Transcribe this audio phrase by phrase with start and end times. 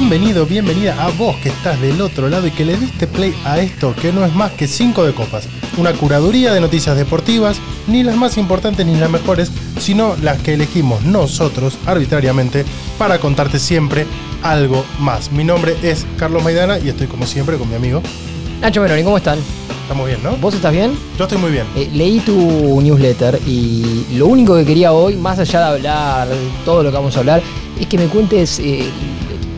[0.00, 3.60] bienvenido, bienvenida a vos que estás del otro lado y que le diste play a
[3.60, 5.46] esto que no es más que 5 de copas.
[5.76, 10.54] Una curaduría de noticias deportivas, ni las más importantes ni las mejores, sino las que
[10.54, 12.64] elegimos nosotros arbitrariamente
[12.96, 14.06] para contarte siempre
[14.42, 15.30] algo más.
[15.32, 18.02] Mi nombre es Carlos Maidana y estoy como siempre con mi amigo.
[18.62, 19.38] Nacho Meloni, ¿cómo están?
[19.82, 20.34] Estamos bien, ¿no?
[20.38, 20.92] ¿Vos estás bien?
[21.18, 21.66] Yo estoy muy bien.
[21.76, 26.28] Eh, leí tu newsletter y lo único que quería hoy, más allá de hablar
[26.64, 27.42] todo lo que vamos a hablar,
[27.78, 28.90] es que me cuentes eh,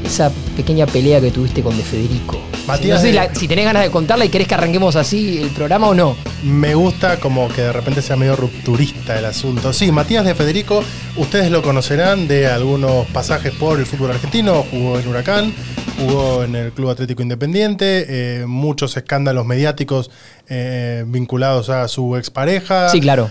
[0.04, 2.38] esa pequeña pelea que tuviste con De Federico.
[2.66, 4.94] Matías no sé si, de- la- si tenés ganas de contarla y querés que arranquemos
[4.96, 6.16] así el programa o no.
[6.44, 9.72] Me gusta como que de repente sea medio rupturista el asunto.
[9.72, 10.82] Sí, Matías de Federico,
[11.16, 15.52] ustedes lo conocerán de algunos pasajes por el fútbol argentino, jugó en Huracán,
[15.98, 18.06] jugó en el Club Atlético Independiente,
[18.42, 20.10] eh, muchos escándalos mediáticos
[20.48, 22.88] eh, vinculados a su expareja.
[22.90, 23.30] Sí, claro.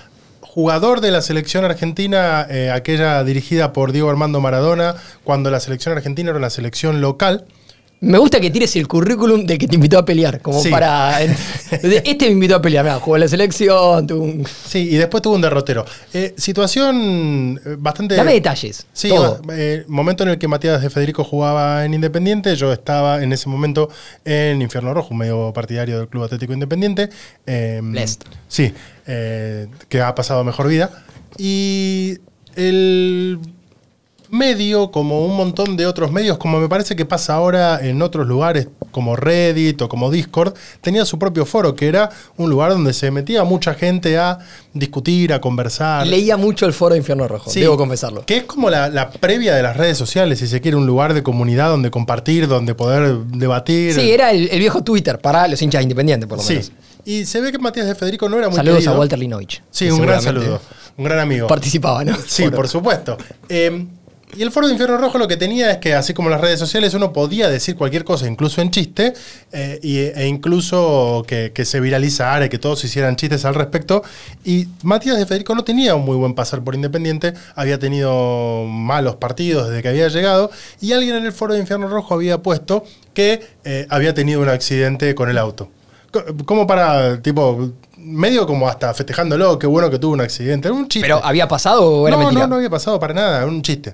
[0.54, 5.96] Jugador de la selección argentina, eh, aquella dirigida por Diego Armando Maradona, cuando la selección
[5.96, 7.46] argentina era una selección local.
[8.04, 10.70] Me gusta que tires el currículum del que te invitó a pelear, como Sí.
[10.72, 11.22] para...
[11.22, 15.22] Este me invitó a pelear, mira, jugó en la selección, tuvo un- Sí, y después
[15.22, 15.86] tuvo un derrotero.
[16.12, 18.16] Eh, situación eh, bastante...
[18.16, 19.40] Dame detalles, Sí, todo.
[19.54, 23.48] eh, momento en el que Matías de Federico jugaba en Independiente, yo estaba en ese
[23.50, 23.90] momento
[24.26, 27.10] en Infierno Rojo, un medio partidario del Club Atlético Independiente.
[27.46, 28.22] eh, Blessed.
[28.48, 28.74] Sí,
[29.06, 30.90] eh, que ha pasado mejor vida.
[31.38, 32.18] Y
[32.56, 33.38] el
[34.32, 38.26] medio, como un montón de otros medios, como me parece que pasa ahora en otros
[38.28, 42.94] lugares como Reddit o como Discord, tenía su propio foro, que era un lugar donde
[42.94, 44.40] se metía mucha gente a
[44.74, 46.08] discutir, a conversar.
[46.08, 48.26] Leía mucho el foro de Infierno Rojo, Sí, debo confesarlo.
[48.26, 51.14] Que es como la, la previa de las redes sociales, si se quiere, un lugar
[51.14, 53.94] de comunidad donde compartir, donde poder debatir.
[53.94, 56.54] Sí, era el, el viejo Twitter para los hinchas independientes, por lo Sí.
[56.56, 56.72] menos.
[57.04, 58.94] Y se ve que Matías de Federico no era muy Saludos querido.
[58.94, 59.64] a Walter Linovich.
[59.72, 60.62] Sí, un gran saludo.
[60.98, 61.48] Un gran amigo.
[61.48, 62.16] Participaba, ¿no?
[62.28, 63.18] Sí, por supuesto.
[63.50, 63.88] Eh,
[64.38, 66.60] y el foro de Infierno Rojo lo que tenía es que, así como las redes
[66.60, 69.14] sociales, uno podía decir cualquier cosa, incluso en chiste,
[69.52, 74.04] eh, y- e incluso que, que se viralizara y que todos hicieran chistes al respecto.
[74.44, 79.16] Y Matías de Federico no tenía un muy buen pasar por Independiente, había tenido malos
[79.16, 82.84] partidos desde que había llegado, y alguien en el foro de Infierno Rojo había puesto
[83.14, 85.70] que eh, había tenido un accidente con el auto.
[86.12, 90.68] Co- Como para, tipo, medio como hasta festejándolo, qué bueno que tuvo un accidente.
[90.68, 91.06] Era un chiste.
[91.06, 92.42] ¿Pero había pasado o era no, mentira?
[92.42, 93.94] no, no había pasado para nada, era un chiste.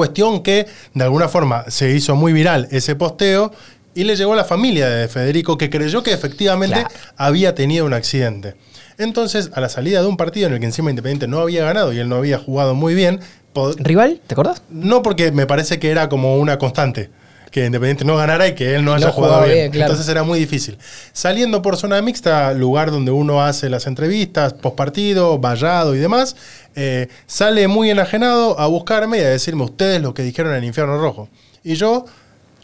[0.00, 3.52] Cuestión que de alguna forma se hizo muy viral ese posteo
[3.94, 6.94] y le llegó a la familia de Federico que creyó que efectivamente Claro.
[7.18, 8.54] había tenido un accidente.
[8.96, 11.92] Entonces, a la salida de un partido en el que encima Independiente no había ganado
[11.92, 13.20] y él no había jugado muy bien,
[13.76, 14.22] ¿Rival?
[14.26, 14.62] ¿Te acordás?
[14.70, 17.10] no porque me parece que era como una constante.
[17.50, 19.54] Que Independiente no ganara y que él no haya jugado bien.
[19.54, 19.90] bien, claro.
[19.90, 20.78] Entonces era muy difícil.
[21.12, 26.36] Saliendo por zona mixta, lugar donde uno hace las entrevistas, postpartido, vallado y demás,
[26.74, 30.98] eh, sale muy enajenado a buscarme y a decirme ustedes lo que dijeron en Infierno
[30.98, 31.28] Rojo.
[31.64, 32.06] Y yo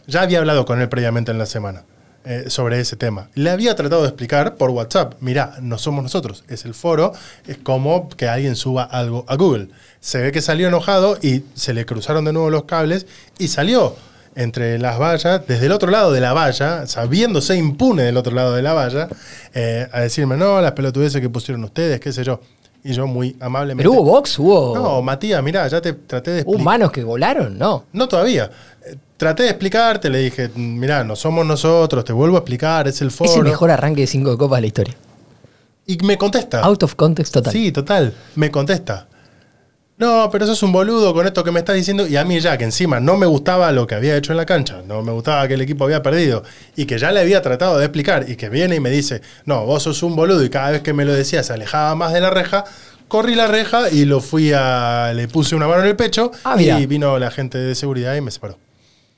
[0.07, 1.83] ya había hablado con él previamente en la semana
[2.25, 3.29] eh, sobre ese tema.
[3.35, 7.13] Le había tratado de explicar por WhatsApp, mira, no somos nosotros, es el foro,
[7.47, 9.69] es como que alguien suba algo a Google.
[9.99, 13.05] Se ve que salió enojado y se le cruzaron de nuevo los cables
[13.37, 13.95] y salió
[14.35, 18.53] entre las vallas, desde el otro lado de la valla, sabiéndose impune del otro lado
[18.53, 19.07] de la valla,
[19.55, 22.39] eh, a decirme, no, las pelotudeces que pusieron ustedes, qué sé yo.
[22.83, 23.83] Y yo muy amablemente...
[23.89, 24.39] ¿Pero hubo box?
[24.39, 26.65] ¿Hubo, No, Matías, mira, ya te traté de ¿Hubo explicar.
[26.65, 27.57] manos que volaron?
[27.57, 27.85] No.
[27.93, 28.49] No todavía.
[28.85, 33.01] Eh, Traté de explicarte, le dije, mira, no somos nosotros, te vuelvo a explicar, es
[33.01, 33.29] el foro.
[33.31, 34.95] Es el mejor arranque de cinco de copas de la historia.
[35.87, 36.61] Y me contesta.
[36.61, 37.51] Out of context total.
[37.51, 38.13] Sí, total.
[38.35, 39.07] Me contesta.
[39.97, 42.05] No, pero eso es un boludo con esto que me estás diciendo.
[42.05, 44.45] Y a mí ya, que encima no me gustaba lo que había hecho en la
[44.45, 46.43] cancha, no me gustaba que el equipo había perdido,
[46.75, 49.65] y que ya le había tratado de explicar, y que viene y me dice, no,
[49.65, 52.21] vos sos un boludo, y cada vez que me lo decía se alejaba más de
[52.21, 52.63] la reja,
[53.07, 55.13] corrí la reja y lo fui a...
[55.15, 58.21] le puse una mano en el pecho, Ah, y vino la gente de seguridad y
[58.21, 58.59] me separó.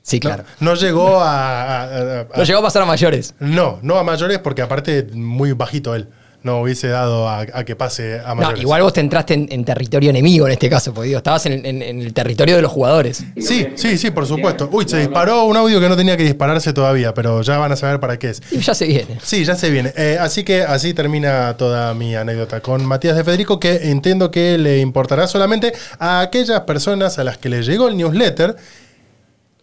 [0.02, 0.44] Sí, claro.
[0.60, 3.34] No, llegó a- a- No llegó a pasar a mayores.
[3.38, 6.08] no, no a mayores porque aparte muy bajito él.
[6.42, 8.62] No hubiese dado a, a que pase a No, mayores.
[8.62, 11.66] igual vos te entraste en, en territorio enemigo en este caso, porque digo, estabas en,
[11.66, 13.22] en- en el territorio de los jugadores.
[13.38, 14.68] Sí, sí, sí, por supuesto.
[14.72, 17.76] Uy, se disparó un audio que no tenía que dispararse todavía, pero ya van a
[17.76, 18.42] saber para qué es.
[18.50, 19.18] Y ya se viene.
[19.22, 19.92] Sí, ya se viene.
[19.96, 24.56] Eh, así que así termina toda mi anécdota con Matías de Federico, que entiendo que
[24.56, 28.56] le importará solamente a aquellas personas a las que le llegó el newsletter,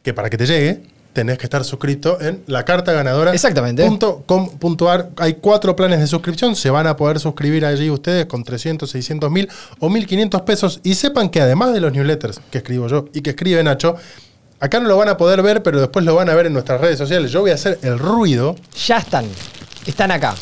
[0.03, 0.81] que para que te llegue,
[1.17, 3.33] tenés que estar suscrito en la carta ganadora.
[3.33, 3.89] Exactamente.
[5.17, 9.31] Hay cuatro planes de suscripción, se van a poder suscribir allí ustedes con 300, 600
[9.31, 9.49] mil
[9.79, 10.79] o 1500 pesos.
[10.83, 13.95] Y sepan que además de los newsletters que escribo yo y que escribe Nacho,
[14.59, 16.79] acá no lo van a poder ver, pero después lo van a ver en nuestras
[16.79, 17.31] redes sociales.
[17.31, 18.55] Yo voy a hacer el ruido
[18.85, 19.25] Ya están.
[19.87, 20.35] Están acá.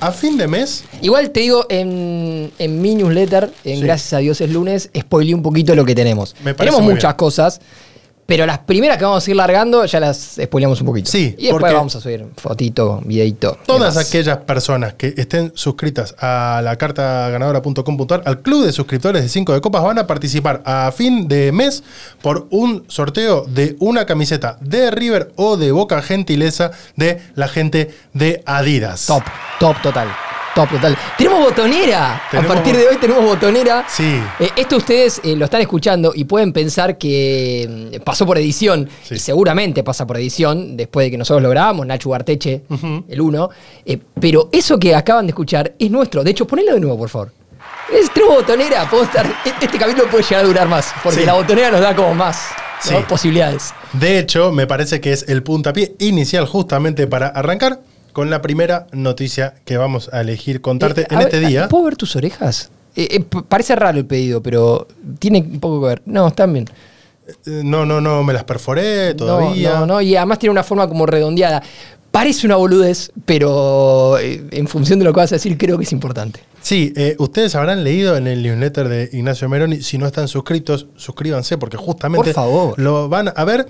[0.00, 0.84] a fin de mes.
[1.02, 3.82] Igual te digo, en, en mi newsletter, en Sí.
[3.82, 6.34] Gracias a Dios es lunes, spoileé un poquito lo que tenemos.
[6.42, 7.16] Me tenemos muchas bien.
[7.16, 7.60] cosas,
[8.26, 11.10] Pero las primeras que vamos a ir largando ya las spoileamos un poquito.
[11.10, 13.58] Sí, Y después vamos a subir fotito, videito.
[13.66, 19.28] Todas aquellas personas que estén suscritas a la carta ganadora.com.ar, al club de suscriptores de
[19.28, 21.82] 5 de copas, van a participar a fin de mes
[22.22, 27.94] por un sorteo de una camiseta de River o de Boca Gentileza de la gente
[28.14, 29.06] de Adidas.
[29.06, 29.22] Top,
[29.60, 30.08] top total.
[30.54, 30.96] Top total.
[31.18, 32.22] Tenemos botonera.
[32.30, 33.84] Tenemos a partir de hoy tenemos botonera.
[33.88, 34.20] Sí.
[34.38, 38.88] Eh, esto ustedes eh, lo están escuchando y pueden pensar que mm, pasó por edición.
[39.02, 39.14] Sí.
[39.14, 42.62] Y seguramente pasa por edición después de que nosotros lo grabamos, Nacho Barteche,
[43.08, 43.50] el uno.
[43.84, 46.22] Eh, pero eso que acaban de escuchar es nuestro.
[46.22, 47.32] De hecho, ponelo de nuevo, por favor.
[47.92, 48.84] Es, tenemos botonera.
[48.84, 50.92] Estar, este este capítulo puede llegar a durar más.
[51.02, 51.26] Porque Sí.
[51.26, 52.38] la botonera nos da como más
[52.90, 52.98] ¿no?
[52.98, 53.04] Sí.
[53.08, 53.74] posibilidades.
[53.92, 57.80] De hecho, me parece que es el puntapié inicial justamente para arrancar
[58.14, 61.68] con la primera noticia que vamos a elegir contarte Eh, en este ver, día.
[61.68, 62.70] ¿Puedo ver tus orejas?
[62.96, 64.88] Eh, eh, parece raro el pedido, pero
[65.18, 66.02] tiene un poco que ver.
[66.06, 66.64] No, están bien.
[67.44, 69.74] No, no, no, me las perforé todavía.
[69.74, 71.62] No, no, no, y además tiene una forma como redondeada.
[72.10, 75.90] Parece una boludez, pero en función de lo que vas a decir, creo que es
[75.92, 76.40] importante.
[76.62, 79.82] Sí, eh, ustedes habrán leído en el newsletter de Ignacio Meroni.
[79.82, 82.78] Si no están suscritos, suscríbanse porque justamente Por favor.
[82.78, 83.66] lo van a ver.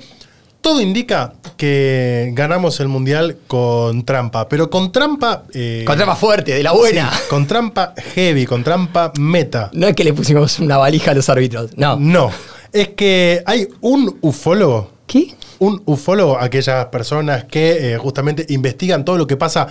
[0.65, 5.43] Todo indica que ganamos el mundial con trampa, pero con trampa.
[5.53, 7.13] eh, Con trampa fuerte, de la buena.
[7.13, 9.69] sí, con trampa heavy, con trampa meta.
[9.75, 11.77] No es que le pusimos una valija a los árbitros.
[11.77, 11.97] No.
[12.01, 12.31] No,
[12.73, 15.35] es que hay un ufólogo ¿Qué?
[15.59, 19.69] un ufólogo, aquellas personas que eh, justamente investigan todo lo que pasa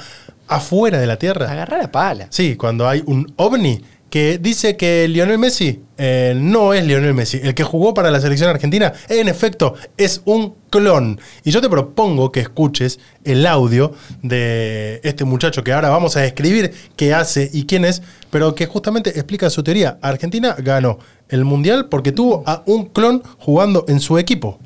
[0.48, 1.50] afuera de la Tierra.
[1.52, 2.28] Agarrar la pala.
[2.30, 3.82] Sí, cuando hay un ovni
[4.14, 7.40] que dice que Lionel Messi eh, no es Lionel Messi.
[7.42, 11.20] El que jugó para la selección argentina, en efecto, es un clon.
[11.44, 16.22] Y yo te propongo que escuches el audio de este muchacho que ahora vamos a
[16.22, 19.98] describir qué hace y quién es, pero que justamente explica su teoría.
[20.00, 21.00] Argentina ganó
[21.30, 24.60] el Mundial porque tuvo a un clon jugando en su equipo.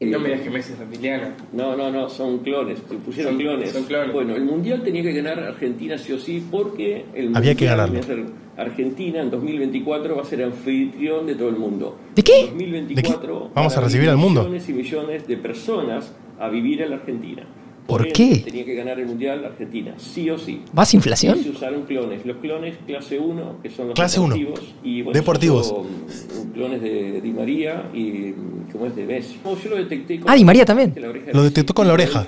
[0.00, 1.20] No me digas que Messi es.
[1.52, 3.70] No, no, no, son clones, se pusieron Son- clones.
[3.72, 4.12] son clones.
[4.12, 7.76] Bueno, el Mundial tenía que ganar Argentina sí o sí porque el Había que Mundial
[7.76, 7.98] ganarlo.
[7.98, 8.24] a ser
[8.56, 11.96] Argentina en 2024 va a ser anfitrión de todo el mundo.
[12.14, 12.40] ¿De qué?
[12.42, 14.42] En 2024 Vamos van a recibir al mundo.
[14.42, 17.42] Millones y millones de personas a vivir en la Argentina.
[17.88, 18.42] ¿Por qué?
[18.44, 20.60] Tenía que ganar el Mundial Argentina, sí o sí.
[20.74, 21.42] ¿Más Y inflación?
[21.42, 22.24] se usaron clones.
[22.26, 24.34] Los clones clase 1, que son los Clase uno.
[24.36, 24.74] deportivos.
[24.84, 25.72] Y, bueno, Deportivos.
[25.74, 29.38] mm, clones de Di María y mm, como es de Messi.
[29.42, 30.94] No, yo lo detecté con Ah, Di María también.
[31.32, 32.26] Lo detectó con la oreja.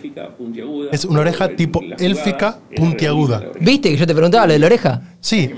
[0.93, 3.53] Es una oreja tipo élfica, puntiaguda.
[3.61, 5.03] ¿Viste que yo te preguntaba lo de la oreja?
[5.21, 5.51] Sí,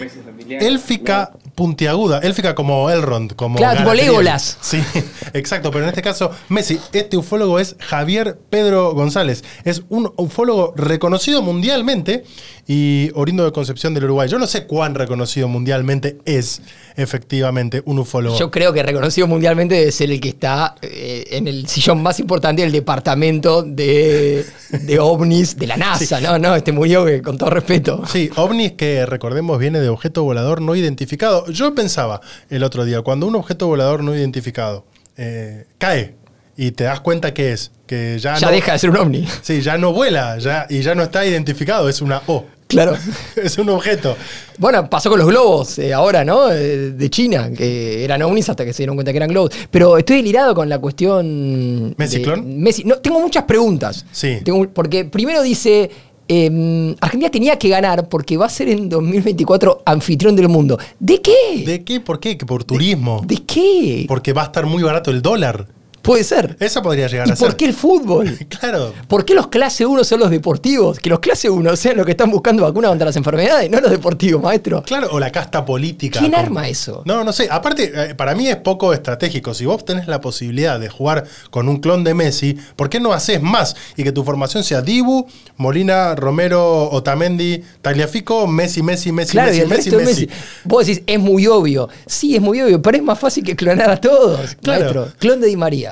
[0.48, 3.94] élfica puntiaguda, élfica como Elrond, como Claro, tipo.
[3.94, 4.58] Legolas.
[4.60, 4.82] Sí,
[5.34, 10.72] exacto, pero en este caso Messi, este ufólogo es Javier Pedro González, es un ufólogo
[10.76, 12.24] reconocido mundialmente
[12.66, 14.28] y oriundo de Concepción del Uruguay.
[14.28, 16.62] Yo no sé cuán reconocido mundialmente es
[16.96, 18.38] efectivamente un ufólogo.
[18.38, 22.20] Yo creo que reconocido mundialmente debe ser el que está eh, en el sillón más
[22.20, 26.38] importante del departamento de, de ovnis de la NASA, ¿no?
[26.38, 28.02] No, este murió que, con todo respeto.
[28.06, 31.41] Sí, ovnis que recordemos viene de objeto volador no identificado.
[31.50, 34.84] Yo pensaba el otro día, cuando un objeto volador no identificado
[35.16, 36.14] eh, cae
[36.56, 39.26] y te das cuenta que es, que ya, Ya no, deja de ser un ovni.
[39.42, 42.96] Sí, ya no vuela ya, y ya no está identificado, es una O, Claro.
[43.36, 44.16] es un objeto.
[44.56, 46.50] Bueno, pasó con los globos eh, ahora, ¿no?
[46.50, 49.50] Eh, de China, que eran ovnis hasta que se dieron cuenta que eran globos.
[49.70, 51.94] Pero estoy delirado con la cuestión.
[51.98, 52.58] ¿Messi de- clon?
[52.62, 52.84] Messi.
[52.84, 54.06] No, tengo muchas preguntas.
[54.10, 54.38] Sí.
[54.42, 55.90] Tengo- porque primero dice.
[56.34, 60.78] Eh, Argentina tenía que ganar porque va a ser en 2024 anfitrión del mundo.
[60.98, 61.62] ¿De qué?
[61.66, 62.00] ¿De qué?
[62.00, 62.36] ¿Por qué?
[62.36, 63.22] Por turismo.
[63.26, 64.06] ¿De qué?
[64.08, 65.66] Porque va a estar muy barato el dólar.
[66.02, 66.56] Puede ser.
[66.60, 67.46] Esa podría llegar ¿Y a ser.
[67.48, 68.38] por qué el fútbol?
[68.62, 68.92] Claro.
[69.08, 70.98] ¿Por qué los clase 1 son los deportivos?
[71.00, 73.90] Que los clase 1 sean los que están buscando vacunas contra las enfermedades, no los
[73.90, 74.82] deportivos, maestro.
[74.82, 76.20] Claro, o la casta política.
[76.20, 77.02] ¿Quién arma eso?
[77.04, 77.48] No, no sé.
[77.50, 79.54] Aparte, eh, para mí es poco estratégico.
[79.54, 83.12] Si vos tenés la posibilidad de jugar con un clon de Messi, ¿por qué no
[83.12, 83.74] haces más?
[83.96, 89.58] Y que tu formación sea Dibu, Molina, Romero, Otamendi, Tagliafico, Messi, Messi, Messi, Claro, y
[89.58, 90.26] Messi, el Messi, resto de Messi.
[90.26, 90.40] Messi.
[90.64, 91.88] Vos decís, es muy obvio.
[92.06, 94.56] Sí, es muy obvio, pero es más fácil que clonar a todos.
[94.62, 94.80] Claro.
[94.80, 95.91] Maestro, clon de Di María.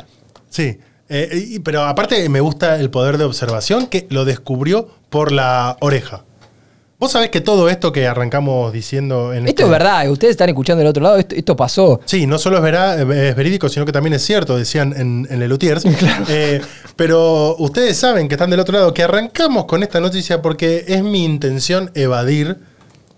[0.50, 0.78] Sí.
[1.08, 5.76] Eh, y- pero aparte me gusta el poder de observación que lo descubrió por la
[5.80, 6.24] oreja.
[7.00, 10.32] Vos sabés que todo esto que arrancamos diciendo en Esto este- es verdad, eh, ustedes
[10.32, 11.98] están escuchando del otro lado, esto, esto pasó.
[12.04, 15.40] Sí, no solo es, vera- es verídico, sino que también es cierto, decían en, en
[15.40, 15.82] Lelutiers.
[16.28, 16.60] Eh,
[16.96, 21.02] pero ustedes saben que están del otro lado, que arrancamos con esta noticia porque es
[21.02, 22.58] mi intención evadir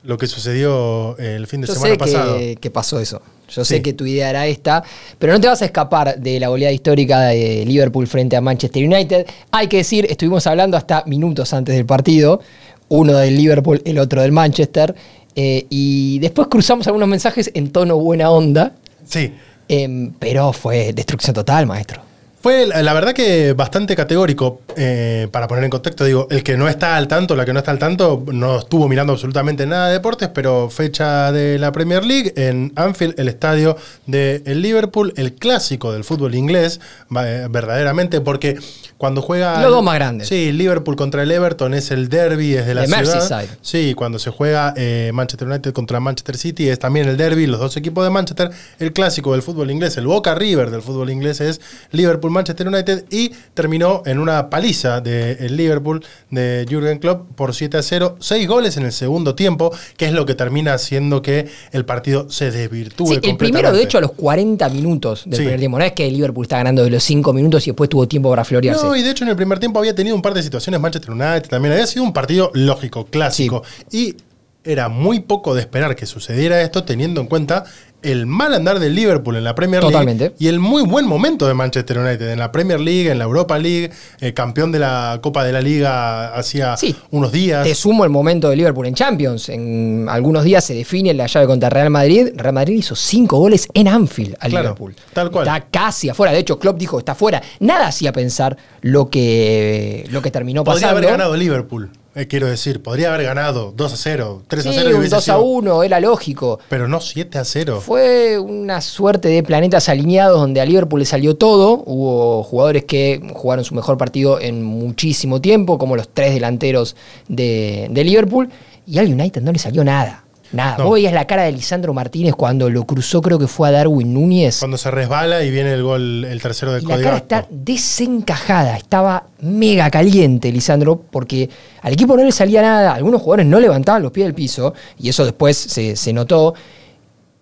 [0.04, 2.38] lo que sucedió el fin de Yo semana sé pasado.
[2.38, 3.20] que, que pasó eso.
[3.54, 3.76] Yo Sí.
[3.76, 4.82] sé que tu idea era esta,
[5.18, 8.84] pero no te vas a escapar de la goleada histórica de Liverpool frente a Manchester
[8.84, 9.26] United.
[9.50, 12.40] Hay que decir, estuvimos hablando hasta minutos antes del partido,
[12.88, 14.94] uno del Liverpool, el otro del Manchester,
[15.34, 18.72] eh, y después cruzamos algunos mensajes en tono buena onda,
[19.06, 19.32] Sí.
[19.68, 22.02] em, pero fue destrucción total, maestro.
[22.42, 26.68] Fue, la verdad que bastante categórico, eh, para poner en contexto, digo, el que no
[26.68, 29.92] está al tanto, la que no está al tanto, no estuvo mirando absolutamente nada de
[29.92, 35.92] deportes, pero fecha de la Premier League en Anfield, el estadio del Liverpool, el clásico
[35.92, 36.80] del fútbol inglés,
[37.16, 38.58] eh, verdaderamente, porque
[38.98, 39.62] cuando juega...
[39.62, 40.26] Los dos más grandes.
[40.26, 43.02] Sí, Liverpool contra el Everton es el derby, es de la De ciudad.
[43.02, 43.56] Merseyside.
[43.60, 47.60] Sí, cuando se juega eh, Manchester United contra Manchester City es también el derby, los
[47.60, 51.40] dos equipos de Manchester, el clásico del fútbol inglés, el Boca River del fútbol inglés
[51.40, 51.60] es
[51.92, 57.76] Liverpool Manchester United y terminó en una paliza del Liverpool de Jürgen Klopp por 7
[57.76, 61.48] a 0, seis goles en el segundo tiempo, que es lo que termina haciendo que
[61.72, 63.06] el partido se desvirtúe.
[63.06, 63.78] Sí, el primero, completamente.
[63.78, 65.42] de hecho, a los 40 minutos del Sí.
[65.42, 65.78] primer tiempo.
[65.78, 68.30] No es que el Liverpool está ganando de los 5 minutos y después tuvo tiempo
[68.30, 68.84] para florearse.
[68.86, 71.10] No, y de hecho en el primer tiempo había tenido un par de situaciones Manchester
[71.10, 71.72] United también.
[71.72, 73.62] Había sido un partido lógico, clásico.
[73.90, 74.16] Y
[74.64, 77.64] era muy poco de esperar que sucediera esto teniendo en cuenta
[78.02, 80.34] el mal andar del Liverpool en la Premier League Totalmente.
[80.38, 83.58] y el muy buen momento de Manchester United en la Premier League, en la Europa
[83.58, 83.90] League,
[84.20, 86.94] eh, campeón de la Copa de la Liga hacía Sí.
[87.10, 87.64] unos días.
[87.64, 89.48] Te sumo el momento de Liverpool en Champions.
[89.48, 92.28] En algunos días se define la llave contra Real Madrid.
[92.36, 94.94] Real Madrid hizo 5 goles en Anfield al Claro, Liverpool.
[95.12, 95.46] tal cual.
[95.46, 96.32] Está casi afuera.
[96.32, 97.42] De hecho, Klopp dijo está afuera.
[97.60, 100.98] Nada hacía pensar lo que, lo que terminó Podría pasando.
[100.98, 102.82] haber ganado Liverpool, eh, quiero decir.
[102.82, 105.34] Podría haber ganado 2 a 0, 3 a Sí, 0 y un hubiese 2 a
[105.34, 106.58] sido- 1, era lógico.
[106.68, 107.80] Pero no 7 a 0.
[107.80, 111.82] Fue una suerte de planetas alineados donde a Liverpool le salió todo.
[111.86, 116.96] Hubo jugadores que jugaron su mejor partido en muchísimo tiempo, como los tres delanteros
[117.28, 118.50] de, de Liverpool.
[118.86, 120.21] Y al United no le salió nada.
[120.52, 120.76] Nada.
[120.78, 120.84] No.
[120.84, 124.12] Vos veías la cara de Lisandro Martínez cuando lo cruzó, creo que fue a Darwin
[124.12, 124.58] Núñez.
[124.58, 128.76] Cuando se resbala y viene el gol, el tercero de Y la cara está desencajada,
[128.76, 131.48] estaba mega caliente Lisandro, porque
[131.80, 135.08] al equipo no le salía nada, algunos jugadores no levantaban los pies del piso, y
[135.08, 136.54] eso después se, se notó.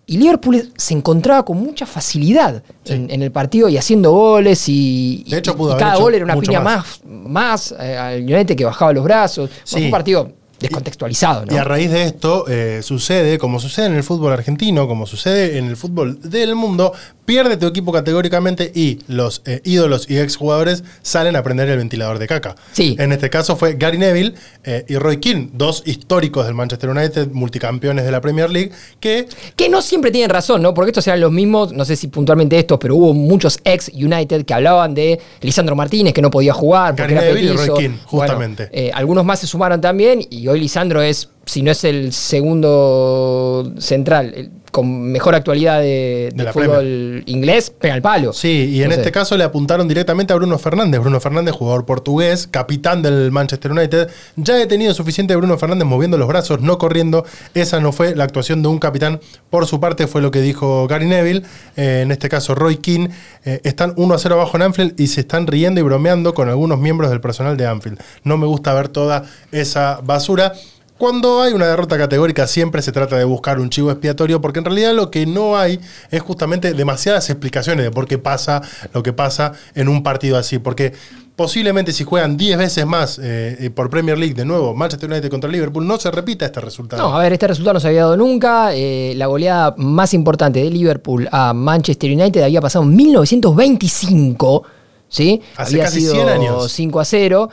[0.07, 2.95] Y Liverpool se encontraba con mucha facilidad Sí.
[2.95, 6.15] en, en el partido y haciendo goles y, De hecho, y- haber cada hecho gol
[6.17, 7.01] era una piña más.
[7.05, 9.51] más, más eh, al United que bajaba los brazos.
[9.63, 9.77] Sí.
[9.77, 11.55] Fue un partido descontextualizado, ¿no?
[11.55, 15.59] Y a raíz de esto eh, sucede, como sucede en el fútbol argentino, como sucede
[15.59, 16.93] en el fútbol del mundo,
[17.31, 22.19] pierde tu equipo categóricamente y los eh, ídolos y exjugadores salen a prender el ventilador
[22.19, 22.57] de caca.
[22.73, 22.97] Sí.
[22.99, 24.35] En este caso fue Gary Neville
[24.65, 29.29] eh, y Roy Keane, dos históricos del Manchester United, multicampeones de la Premier League, que
[29.55, 30.75] Que no siempre tienen razón, ¿no?
[30.75, 34.45] Porque estos eran los mismos, no sé si puntualmente estos, pero hubo muchos ex United
[34.45, 36.97] que hablaban de Lisandro Martínez, que no podía jugar.
[36.97, 37.57] porque Gary era Neville y.
[37.57, 38.69] Roy Keane, Bueno, justamente.
[38.73, 43.73] eh, algunos más se sumaron también y hoy Lisandro es, si no es el segundo
[43.79, 48.33] central, el- con mejor actualidad de, De de la fútbol inglés, pega el palo.
[48.33, 49.01] Sí, y en No sé.
[49.01, 51.01] este caso le apuntaron directamente a Bruno Fernández.
[51.01, 54.09] Bruno Fernández, jugador portugués, capitán del Manchester United.
[54.37, 57.25] Ya he tenido suficiente de Bruno Fernández moviendo los brazos, no corriendo.
[57.53, 59.19] Esa no fue la actuación de un capitán.
[59.51, 61.43] Por su parte, fue lo que dijo Gary Neville.
[61.77, 63.11] Eh, en este caso, Roy Keane.
[63.45, 66.49] Eh, están 1 a 0 abajo en Anfield y se están riendo y bromeando con
[66.49, 67.99] algunos miembros del personal de Anfield.
[68.23, 70.53] No me gusta ver toda esa basura.
[71.01, 74.67] Cuando hay una derrota categórica siempre se trata de buscar un chivo expiatorio porque en
[74.67, 75.81] realidad lo que no hay
[76.11, 78.61] es justamente demasiadas explicaciones de por qué pasa
[78.93, 80.59] lo que pasa en un partido así.
[80.59, 80.93] Porque
[81.37, 85.31] posiblemente si juegan 10 veces más eh, eh, por Premier League de nuevo Manchester United
[85.31, 87.03] contra Liverpool no se repita este resultado.
[87.03, 88.75] No, a ver, este resultado no se había dado nunca.
[88.75, 94.65] Eh, la goleada más importante de Liverpool a Manchester United había pasado en 1925.
[95.09, 95.41] ¿sí?
[95.57, 96.71] Hace había casi sido 100 años.
[96.71, 97.51] 5 a 0.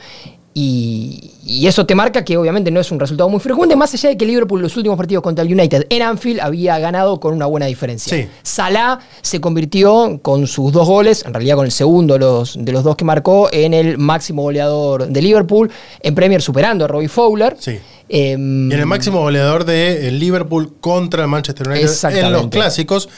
[0.60, 4.08] Y, y eso te marca que obviamente no es un resultado muy frecuente, más allá
[4.08, 7.46] de que Liverpool los últimos partidos contra el United en Anfield había ganado con una
[7.46, 8.12] buena diferencia.
[8.12, 8.28] Sí.
[8.42, 12.72] Salah se convirtió con sus dos goles, en realidad con el segundo de los, de
[12.72, 17.08] los dos que marcó, en el máximo goleador de Liverpool, en Premier superando a Robbie
[17.08, 17.56] Fowler.
[17.60, 17.78] Sí.
[18.08, 22.48] Em, Y en el máximo goleador de el Liverpool contra el Manchester United en los
[22.48, 23.08] clásicos.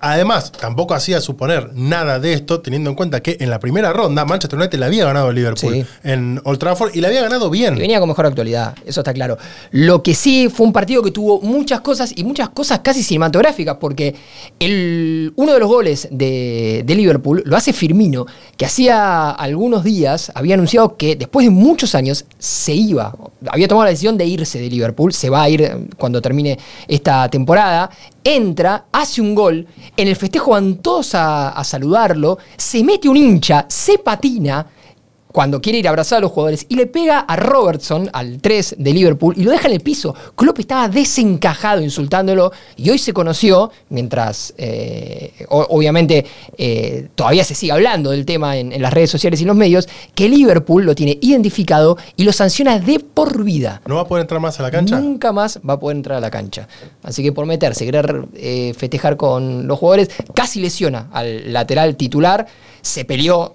[0.00, 4.24] Además, tampoco hacía suponer nada de esto, teniendo en cuenta que en la primera ronda
[4.24, 5.84] Manchester United le había ganado a Liverpool Sí.
[6.04, 7.76] en Old Trafford y le había ganado bien.
[7.76, 9.38] Y venía con mejor actualidad, eso está claro.
[9.72, 13.76] Lo que sí fue un partido que tuvo muchas cosas y muchas cosas casi cinematográficas,
[13.80, 14.14] porque
[14.58, 18.26] el, uno de los goles de, de Liverpool lo hace Firmino,
[18.56, 23.14] que hacía algunos días había anunciado que después de muchos años se iba,
[23.48, 27.28] había tomado la decisión de irse de Liverpool, se va a ir cuando termine esta
[27.28, 27.90] temporada,
[28.24, 29.66] entra, hace un gol,
[29.98, 34.64] en el festejo van todos a, a saludarlo, se mete un hincha, se patina
[35.32, 38.76] cuando quiere ir a abrazar a los jugadores y le pega a Robertson, al 3
[38.78, 40.14] de Liverpool, y lo deja en el piso.
[40.34, 46.24] Klopp estaba desencajado insultándolo y hoy se conoció, mientras eh, obviamente
[46.56, 49.56] eh, todavía se sigue hablando del tema en, en las redes sociales y en los
[49.56, 53.82] medios, que Liverpool lo tiene identificado y lo sanciona de por vida.
[53.86, 54.98] ¿No va a poder entrar más a la cancha?
[54.98, 56.68] Nunca más va a poder entrar a la cancha.
[57.02, 62.46] Así que por meterse, querer eh, festejar con los jugadores, casi lesiona al lateral titular.
[62.80, 63.54] Se peleó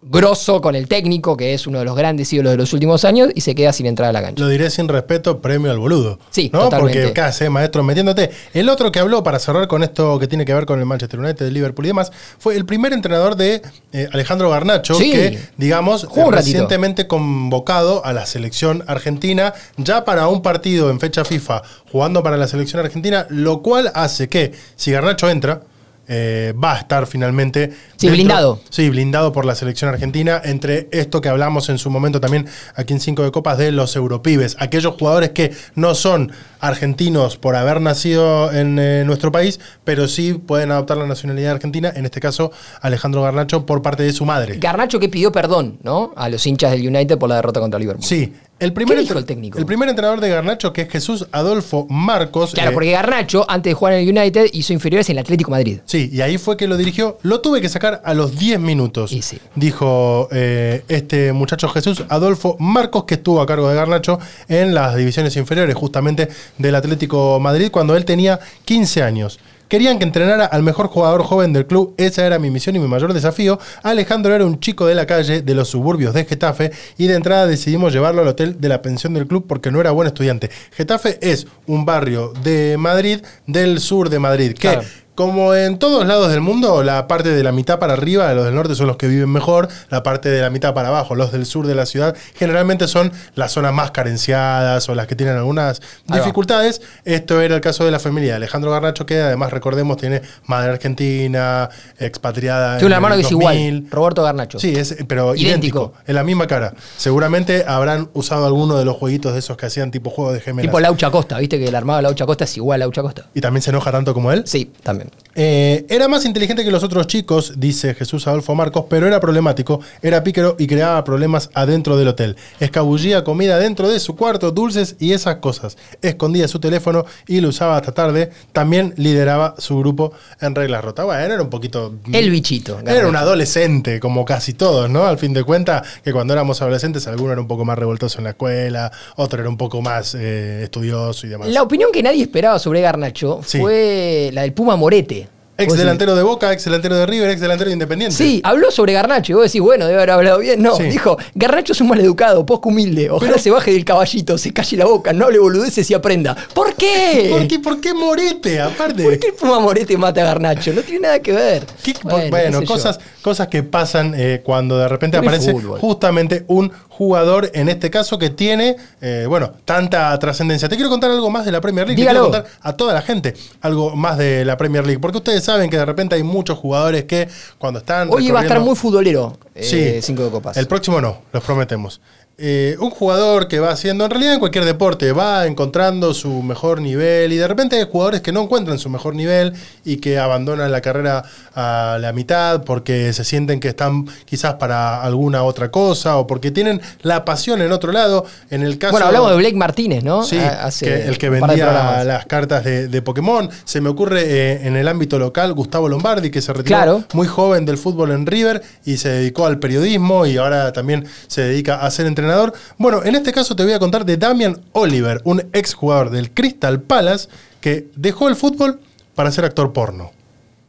[0.00, 3.30] grosso con el técnico, que es uno de los grandes ídolos de los últimos años,
[3.34, 4.42] y se queda sin entrar a la cancha.
[4.42, 6.18] Lo diré sin respeto, premio al boludo.
[6.30, 6.60] Sí, ¿no?
[6.64, 7.00] totalmente.
[7.02, 8.30] Porque acá se maestro metiéndote.
[8.54, 11.18] El otro que habló para cerrar con esto que tiene que ver con el Manchester
[11.18, 13.60] United, el Liverpool y demás, fue el primer entrenador de
[13.92, 15.10] eh, Alejandro Garnacho, Sí.
[15.10, 21.24] que, digamos, Jugó recientemente convocado a la selección argentina, ya para un partido en fecha
[21.24, 25.62] FIFA, jugando para la selección argentina, lo cual hace que, si Garnacho entra,
[26.08, 27.72] eh, va a estar finalmente.
[27.96, 28.60] Sí, blindado.
[28.70, 30.40] Sí, blindado por la selección argentina.
[30.42, 33.94] Entre esto que hablamos en su momento también aquí en Cinco de Copas de los
[33.94, 40.08] europibes, aquellos jugadores que no son argentinos por haber nacido en eh, nuestro país, pero
[40.08, 41.92] sí pueden adoptar la nacionalidad argentina.
[41.94, 44.58] En este caso, Alejandro Garnacho por parte de su madre.
[44.58, 46.12] Garnacho que pidió perdón, ¿no?
[46.16, 48.04] A los hinchas del United por la derrota contra Liverpool.
[48.04, 48.32] Sí.
[48.60, 49.58] El primer, ¿Qué dijo entre- el técnico?
[49.58, 52.52] el primer entrenador de Garnacho, que es Jesús Adolfo Marcos.
[52.54, 55.50] Claro, eh, porque Garnacho, antes de jugar en el United, hizo inferiores en el Atlético
[55.52, 55.78] Madrid.
[55.84, 57.18] Sí, y ahí fue que lo dirigió.
[57.22, 59.12] Lo tuve que sacar a los 10 minutos.
[59.12, 59.38] Y sí.
[59.54, 64.96] Dijo eh, este muchacho Jesús Adolfo Marcos, que estuvo a cargo de Garnacho en las
[64.96, 69.38] divisiones inferiores, justamente del Atlético Madrid, cuando él tenía 15 años.
[69.68, 71.94] Querían que entrenara al mejor jugador joven del club.
[71.98, 73.58] Esa era mi misión y mi mayor desafío.
[73.82, 77.46] Alejandro era un chico de la calle, de los suburbios de Getafe, y de entrada
[77.46, 80.50] decidimos llevarlo al hotel de la pensión del club porque no era buen estudiante.
[80.72, 84.78] Getafe es un barrio de Madrid, del sur de Madrid, que.
[85.18, 88.54] Como en todos lados del mundo, la parte de la mitad para arriba, los del
[88.54, 91.44] norte son los que viven mejor, la parte de la mitad para abajo, los del
[91.44, 95.82] sur de la ciudad, generalmente son las zonas más carenciadas o las que tienen algunas
[96.06, 96.82] dificultades.
[97.04, 100.70] Esto era el caso de la familia de Alejandro Garnacho, que además recordemos tiene madre
[100.70, 102.78] argentina, expatriada.
[102.78, 103.58] Tiene un en hermano que es 2000.
[103.74, 104.60] igual, Roberto Garnacho.
[104.60, 105.46] Sí, es, pero Idéntico.
[105.48, 105.92] idéntico.
[106.06, 106.74] en la misma cara.
[106.96, 110.70] Seguramente habrán usado alguno de los jueguitos de esos que hacían tipo juego de gemelas.
[110.70, 113.26] Tipo Laucha Costa, ¿viste que el armado de Laucha Costa es igual a Laucha Costa?
[113.34, 114.44] y también se enoja tanto como él.
[114.46, 115.07] Sí, también.
[115.34, 119.80] Eh, era más inteligente que los otros chicos, dice Jesús Adolfo Marcos, pero era problemático,
[120.02, 122.36] era pícaro y creaba problemas adentro del hotel.
[122.58, 125.76] Escabullía comida dentro de su cuarto, dulces y esas cosas.
[126.02, 128.30] Escondía su teléfono y lo usaba hasta tarde.
[128.52, 131.06] También lideraba su grupo en reglas rotas.
[131.06, 131.94] Bueno, era un poquito...
[132.12, 132.80] El bichito.
[132.84, 135.06] Era un adolescente, como casi todos, ¿no?
[135.06, 138.24] Al fin de cuentas, que cuando éramos adolescentes, alguno era un poco más revoltoso en
[138.24, 141.48] la escuela, otro era un poco más eh, estudioso y demás.
[141.48, 143.58] La opinión que nadie esperaba sobre Garnacho Sí.
[143.60, 145.37] fue la del Puma Morete.
[145.58, 148.14] Ex delantero de Boca, ex delantero de River, ex delantero de Independiente.
[148.16, 150.62] Sí, habló sobre Garnacho y vos decís, bueno, debe haber hablado bien.
[150.62, 150.84] No, Sí.
[150.84, 153.10] dijo, Garnacho es un maleducado, poco humilde.
[153.10, 156.36] Ojalá se baje del caballito, se calle la boca, no hable boludeces y aprenda.
[156.54, 157.28] ¿Por qué?
[157.32, 158.60] ¿Por qué, por qué Morete?
[158.60, 159.02] Aparte.
[159.02, 160.72] ¿Por qué Puma Morete mata a Garnacho?
[160.72, 161.66] No tiene nada que ver.
[161.82, 162.66] ¿Qué- Bueno, yo.
[162.66, 167.90] cosas, cosas que pasan eh, cuando de repente Pero aparece justamente un jugador, en este
[167.90, 170.68] caso, que tiene, eh, bueno, tanta trascendencia.
[170.68, 172.00] Te quiero contar algo más de la Premier League.
[172.00, 172.26] Dígalo.
[172.26, 174.98] Te quiero contar a toda la gente algo más de la Premier League.
[175.00, 177.26] Porque ustedes saben que de repente hay muchos jugadores que
[177.58, 178.08] cuando están.
[178.12, 179.38] Hoy va a estar muy futbolero.
[179.54, 180.02] eh, Sí.
[180.02, 180.56] Cinco de copas.
[180.56, 182.00] El próximo no, los prometemos.
[182.40, 186.80] Eh, un jugador que va haciendo, en realidad en cualquier deporte, va encontrando su mejor
[186.80, 190.70] nivel y de repente hay jugadores que no encuentran su mejor nivel y que abandonan
[190.70, 191.24] la carrera
[191.56, 196.52] a la mitad porque se sienten que están quizás para alguna otra cosa o porque
[196.52, 198.24] tienen la pasión en otro lado.
[198.50, 200.22] En el caso bueno, hablamos de Blake Martínez, ¿no?
[200.22, 203.50] Sí, A- hace que el que vendía las cartas de, de Pokémon.
[203.64, 207.04] Se me ocurre eh, en el ámbito local Gustavo Lombardi, que se retiró Claro.
[207.14, 211.40] muy joven del fútbol en River y se dedicó al periodismo y ahora también se
[211.42, 212.27] dedica a ser entrenador.
[212.76, 216.30] Bueno, en este caso te voy a contar de Damian Oliver, un ex jugador del
[216.32, 217.28] Crystal Palace
[217.60, 218.80] que dejó el fútbol
[219.14, 220.12] para ser actor porno,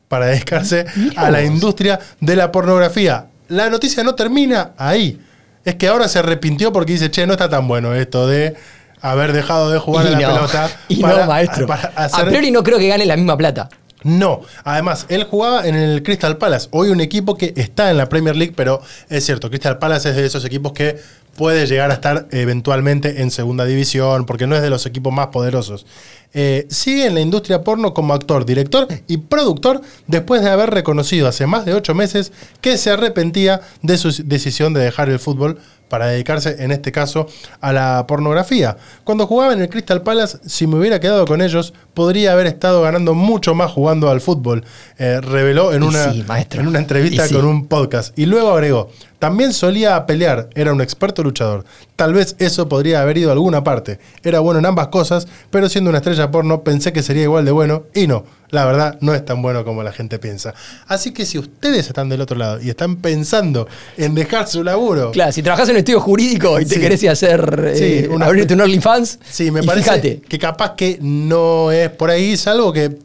[0.08, 1.48] para dedicarse Mirá a la vos.
[1.48, 3.28] industria de la pornografía.
[3.48, 5.20] La noticia no termina ahí.
[5.66, 8.56] Es que ahora se arrepintió porque dice, che, no está tan bueno esto de
[9.02, 10.70] haber dejado de jugar y a la no, pelota.
[10.88, 11.68] y para- no, maestro.
[11.68, 13.70] para A priori no creo que gane la misma plata.
[14.04, 18.08] no, además, él jugaba en el Crystal Palace, hoy un equipo que está en la
[18.08, 20.98] Premier League, pero es cierto, Crystal Palace es de esos equipos que
[21.36, 25.28] puede llegar a estar eventualmente en segunda división, porque no es de los equipos más
[25.28, 25.86] poderosos.
[26.34, 31.28] Eh, sigue en la industria porno como actor, director y productor después de haber reconocido
[31.28, 35.60] hace más de ocho meses que se arrepentía de su decisión de dejar el fútbol
[35.90, 37.28] para dedicarse, en este caso,
[37.60, 38.78] a la pornografía.
[39.04, 42.84] Cuando jugaba en el Crystal Palace, si me hubiera quedado con ellos, podría haber estado
[42.84, 44.64] ganando mucho más jugando al fútbol,
[45.00, 47.34] eh, reveló en una, sí, en una entrevista sí.
[47.34, 48.18] con un podcast.
[48.18, 51.66] Y luego agregó, también solía pelear, era un experto luchador.
[51.96, 54.00] Tal vez eso podría haber ido a alguna parte.
[54.24, 57.52] Era bueno en ambas cosas, pero siendo una estrella porno pensé que sería igual de
[57.52, 58.24] bueno y no.
[58.52, 60.56] La verdad no es tan bueno como la gente piensa.
[60.88, 65.12] Así que si ustedes están del otro lado y están pensando en dejar su laburo,
[65.12, 66.82] Claro, si trabajas en un estudio jurídico y te Sí.
[66.82, 70.22] querés hacer, Sí, eh, una- abrirte un OnlyFans, Sí, me y parece fíjate.
[70.28, 72.98] que capaz que no es por ahí, salvo que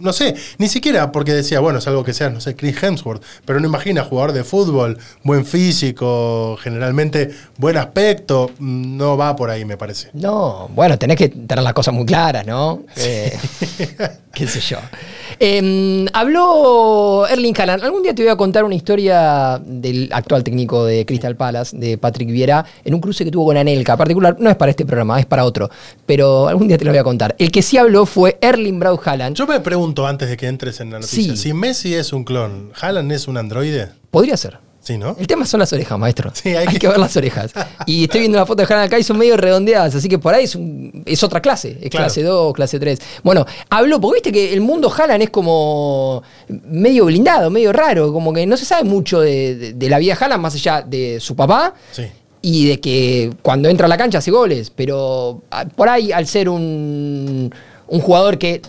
[0.00, 3.22] no sé, ni siquiera porque decía, bueno, es algo que sea, no sé, Chris Hemsworth,
[3.44, 9.64] pero no imagina jugador de fútbol, buen físico, generalmente buen aspecto, no va por ahí,
[9.64, 10.08] me parece.
[10.12, 12.82] No, bueno, tenés que tener las cosas muy claras, ¿no?
[12.96, 13.36] Eh,
[14.32, 14.78] qué sé yo.
[15.38, 17.82] Eh, habló Erling Haaland.
[17.84, 21.98] Algún día te voy a contar una historia del actual técnico de Crystal Palace, de
[21.98, 23.96] Patrick Vieira, en un cruce que tuvo con Anelka.
[23.96, 25.70] Particular, no es para este programa, es para otro.
[26.06, 27.34] Pero algún día te lo voy a contar.
[27.38, 29.36] El que sí habló fue Erling Braut Haaland.
[29.36, 31.36] Yo me pregunto antes de que entres en la noticia, Sí.
[31.36, 33.88] si Messi es un clon, ¿Haaland es un androide?
[34.10, 34.58] Podría ser.
[34.90, 35.14] Sí, ¿no?
[35.20, 36.32] El tema son las orejas, maestro.
[36.34, 36.88] Sí, hay hay, que- que...
[36.88, 37.52] ver las orejas.
[37.86, 40.44] Y estoy viendo una foto de acá y son medio redondeadas, así que por ahí
[40.44, 41.78] es, un- es otra clase.
[41.80, 42.06] Es Claro.
[42.06, 42.98] clase 2, clase 3.
[43.22, 48.32] Bueno, habló, porque viste que el mundo Haaland es como medio blindado, medio raro, como
[48.32, 51.18] que no se sabe mucho de, de- de la vida de Haaland más allá de
[51.20, 51.74] su papá.
[51.92, 52.06] Sí.
[52.42, 56.26] Y de que cuando entra a la cancha hace goles, pero ah, por ahí al
[56.26, 57.54] ser un,
[57.86, 58.62] un jugador que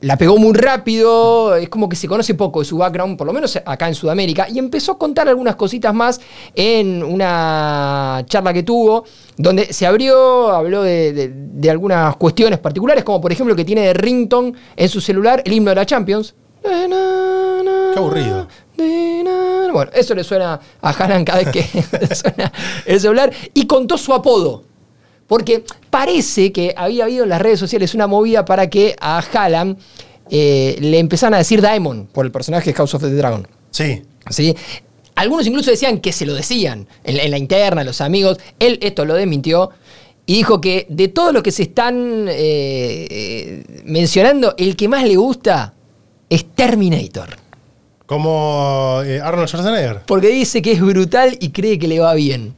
[0.00, 3.32] la pegó muy rápido, es como que se conoce poco de su background, por lo
[3.32, 6.20] menos acá en Sudamérica, y empezó a contar algunas cositas más
[6.54, 9.04] en una charla que tuvo,
[9.36, 13.82] donde se abrió, habló de, de- de algunas cuestiones particulares, como por ejemplo que tiene
[13.82, 16.34] de rington en su celular el himno de la Champions.
[17.94, 18.48] Qué aburrido.
[19.72, 21.62] Bueno, eso le suena a Haaland cada vez que
[22.14, 22.52] suena
[22.84, 23.32] el celular.
[23.54, 24.64] Y contó su apodo.
[25.26, 29.78] Porque parece que había habido en las redes sociales una movida para que a Haaland
[30.30, 33.46] eh, le empezaran a decir Daemon por el personaje de House of the Dragon.
[33.70, 34.02] Sí.
[34.30, 34.54] ¿sí?
[35.16, 38.38] Algunos incluso decían que se lo decían en la, en la interna, los amigos.
[38.58, 39.70] Él esto lo desmintió
[40.26, 45.04] y dijo que de todo lo que se están eh, eh, mencionando, el que más
[45.04, 45.72] le gusta
[46.28, 47.36] es Terminator.
[48.06, 50.02] Como eh, Arnold Schwarzenegger.
[50.06, 52.54] Porque dice que es brutal y cree que le va bien.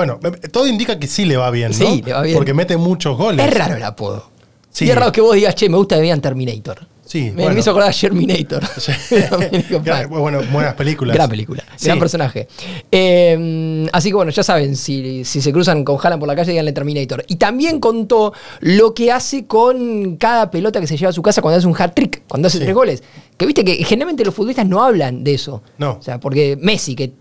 [0.00, 1.76] Bueno, eh, todo indica que sí le va bien, ¿no?
[1.76, 2.34] Sí, le va bien.
[2.34, 3.46] Porque mete muchos goles.
[3.46, 4.30] Es raro el apodo.
[4.70, 4.86] Sí.
[4.86, 6.86] Y es raro que vos digas, che, me gusta que me digan Terminator.
[7.10, 7.54] Sí, Me, bueno.
[7.54, 8.88] me hizo acordar a Paz.
[10.08, 11.16] bueno, buenas películas.
[11.16, 11.86] Gran película, Sí.
[11.86, 12.46] gran personaje.
[12.92, 16.52] Eh, así que bueno, ya saben, si, si se cruzan con Haaland por la calle,
[16.52, 17.24] díganle Terminator.
[17.26, 21.42] Y también contó lo que hace con cada pelota que se lleva a su casa
[21.42, 22.64] cuando hace un hat-trick, cuando hace Sí.
[22.64, 23.02] tres goles.
[23.36, 25.62] Que viste que generalmente los futbolistas no hablan de eso.
[25.78, 25.92] No.
[25.92, 27.12] O sea, porque Messi, que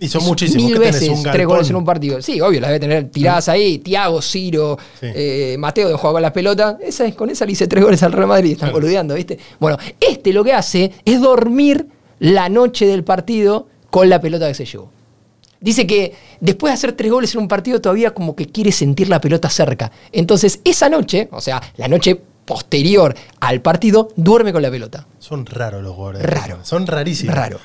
[0.00, 2.20] Hizo muchísimos, mil ¿qué tenés, veces un tres goles en un partido.
[2.20, 3.78] Sí, obvio, las debe tener tiradas ahí.
[3.78, 5.06] Tiago, Ciro, Sí.
[5.14, 6.76] eh, Mateo de jugar con las pelotas.
[6.82, 8.52] Esa, es- con esa le hice tres goles al Real Madrid.
[8.52, 8.80] Están Claro.
[8.80, 9.35] boludeando, ¿viste?
[9.60, 11.86] Bueno, este lo que hace es dormir
[12.18, 14.90] la noche del partido con la pelota que se llevó.
[15.60, 19.08] Dice que después de hacer tres goles en un partido todavía como que quiere sentir
[19.08, 19.90] la pelota cerca.
[20.12, 25.06] Entonces esa noche, o sea, la noche posterior al partido, duerme con la pelota.
[25.18, 26.58] Son raros los de Raro.
[26.62, 27.34] Son rarísimos.
[27.34, 27.58] Raro.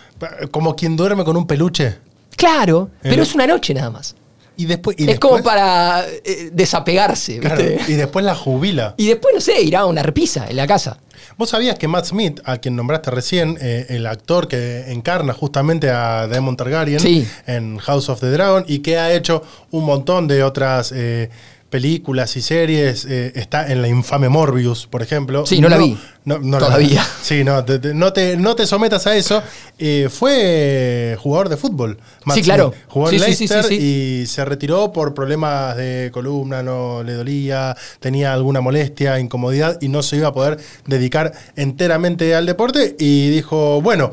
[0.49, 1.97] Como quien duerme con un peluche.
[2.35, 4.15] Claro, pero El- es una noche nada más.
[4.57, 4.97] Y después.
[4.99, 7.39] y es después- como para eh, desapegarse.
[7.39, 8.93] Claro, y después la jubila.
[8.97, 10.97] Y después, no sé, irá a una repisa en la casa.
[11.37, 15.89] ¿Vos sabías que Matt Smith, a quien nombraste recién, eh, el actor que encarna justamente
[15.89, 17.27] a Daemon Targaryen Sí.
[17.47, 21.29] en House of the Dragon y que ha hecho un montón de otras eh,
[21.71, 25.45] películas y series, eh, está en la infame Morbius, por ejemplo.
[25.47, 25.97] Sí, no la vi.
[26.25, 27.03] No, no la- Todavía.
[27.23, 29.41] sí, no, te, te- no, te, no te sometas a eso.
[29.79, 31.97] Eh, fue jugador de fútbol.
[32.33, 32.73] Sí, claro.
[32.87, 34.21] Jugó en Sí, Leicester sí, sí.
[34.23, 39.87] y se retiró por problemas de columna, no le dolía, tenía alguna molestia, incomodidad y
[39.87, 44.11] no se iba a poder dedicar enteramente al deporte y dijo, bueno,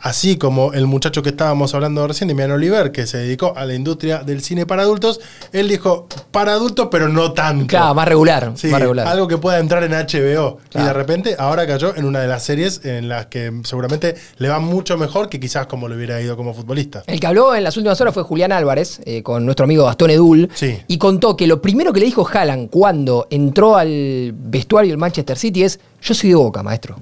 [0.00, 3.74] así como el muchacho que estábamos hablando recién, Demian Oliver, que se dedicó a la
[3.74, 5.20] industria del cine para adultos,
[5.52, 7.66] él dijo, para adultos, pero no tanto.
[7.66, 8.52] Claro, más regular.
[8.56, 9.06] Sí, más regular.
[9.06, 10.58] algo que pueda entrar en HBO.
[10.74, 14.48] Y de repente ahora cayó en una de las series en las que seguramente le
[14.48, 17.02] va mucho mejor que quizás como le hubiera ido como futbolista.
[17.06, 20.10] El que habló en las últimas horas fue Julián Álvarez, eh, con nuestro amigo Gastón
[20.10, 20.78] Edul, Sí.
[20.88, 25.36] y contó que lo primero que le dijo Haaland cuando entró al vestuario del Manchester
[25.36, 26.96] City es, yo soy de Boca, maestro.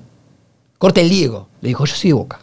[0.79, 1.49] Corte el Diego.
[1.61, 2.41] Le dijo, yo soy de Boca.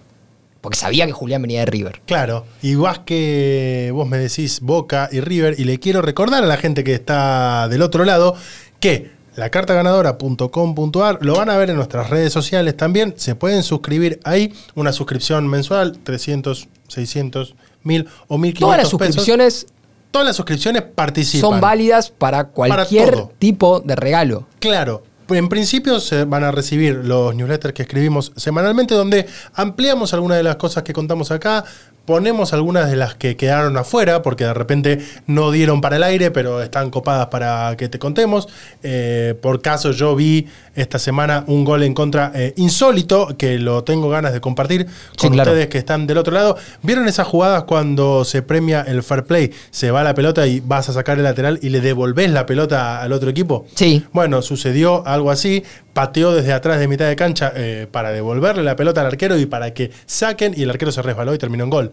[0.65, 2.01] Porque sabía que Julián venía de River.
[2.08, 2.43] Claro,
[2.78, 6.84] vas que vos me decís Boca y River, y le quiero recordar a la gente
[6.84, 8.36] que está del otro lado
[8.80, 13.13] que lacartaganadora.com.ar lo van a ver en nuestras redes sociales también.
[13.15, 18.89] Se pueden suscribir ahí, una suscripción mensual, 300, 600, 1000 o 1500 Todas las pesos.
[18.89, 19.67] suscripciones
[20.10, 21.41] Todas las suscripciones participan.
[21.51, 24.47] son válidas para cualquier tipo de regalo.
[24.58, 25.04] Claro.
[25.30, 30.44] En principio se van a recibir los newsletters que escribimos semanalmente donde ampliamos algunas de
[30.44, 31.66] las cosas que contamos acá,
[32.06, 36.32] Ponemos algunas de las que quedaron afuera, porque de repente no dieron para el aire,
[36.32, 38.48] pero están copadas para que te contemos.
[38.84, 43.84] Eh, por caso, yo vi esta semana un gol en contra eh, insólito, que lo
[43.84, 44.88] tengo ganas de compartir
[45.18, 45.52] Sí, con claro.
[45.52, 46.58] ustedes que están del otro lado.
[46.84, 49.52] ¿Vieron esas jugadas cuando se premia el fair play?
[49.72, 53.02] Se va la pelota y vas a sacar el lateral y le devolvés la pelota
[53.02, 53.65] al otro equipo.
[53.76, 54.04] Sí.
[54.13, 55.63] Bueno, sucedió algo así.
[55.94, 59.46] Pateó desde atrás de mitad de cancha eh, para devolverle la pelota al arquero y
[59.46, 60.54] para que saquen.
[60.58, 61.91] Y el arquero se resbaló y terminó en gol.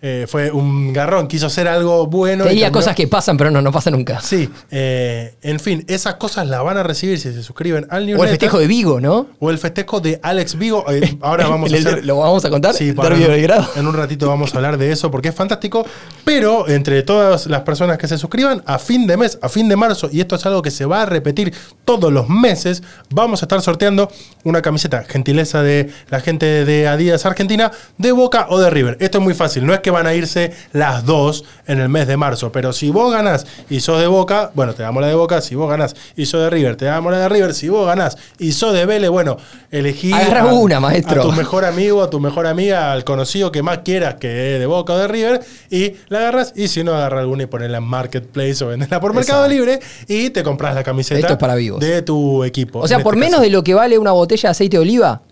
[0.00, 2.44] Eh, fue un garrón, quiso hacer algo bueno.
[2.44, 4.20] Te y diría terminó- cosas que pasan, pero no, no pasa nunca.
[4.20, 8.06] Sí, eh, en fin, esas cosas las van a recibir si se suscriben al O
[8.06, 8.24] newsletter.
[8.26, 9.26] el festejo de Vigo, ¿no?
[9.40, 10.84] O el festejo de Alex Vigo.
[10.88, 12.04] Eh, ahora vamos a hacer.
[12.04, 12.74] ¿Lo vamos a contar?
[12.74, 15.84] Sí, para- en un ratito vamos a hablar de eso porque es fantástico.
[16.24, 19.74] Pero entre todas las personas que se suscriban, a fin de mes, a fin de
[19.76, 21.52] marzo, y esto es algo que se va a repetir
[21.84, 24.10] todos los meses, vamos a estar sorteando
[24.44, 28.96] una camiseta, gentileza de la gente de Adidas Argentina, de Boca o de River.
[29.00, 32.06] Esto es muy fácil, no es que van a irse las dos en el mes
[32.06, 35.14] de marzo, pero si vos ganás y sos de Boca, bueno, te damos la de
[35.14, 37.86] Boca, si vos ganás y sos de River, te damos la de River, si vos
[37.86, 39.36] ganás y sos de Vélez, bueno,
[39.70, 41.20] elegí a- una, maestro.
[41.22, 44.60] a tu mejor amigo, a tu mejor amiga, al conocido que más quieras que es
[44.60, 47.78] de Boca o de River, y la agarras, y si no, agarra alguna y ponela
[47.78, 49.54] en Marketplace o vendela por Mercado Exacto.
[49.66, 51.80] Libre, y te compras la camiseta Esto es para vivos.
[51.80, 52.80] de tu equipo.
[52.80, 53.42] O sea, por este menos caso.
[53.44, 55.22] de lo que vale una botella de aceite de oliva,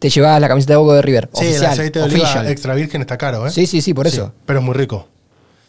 [0.00, 1.28] te llevas la camiseta de Boca de River.
[1.32, 2.48] Sí, oficial, el aceite de oliva official.
[2.48, 3.50] extra virgen está caro, ¿eh?
[3.52, 4.32] Sí, sí, sí, por eso.
[4.46, 5.06] pero es muy rico.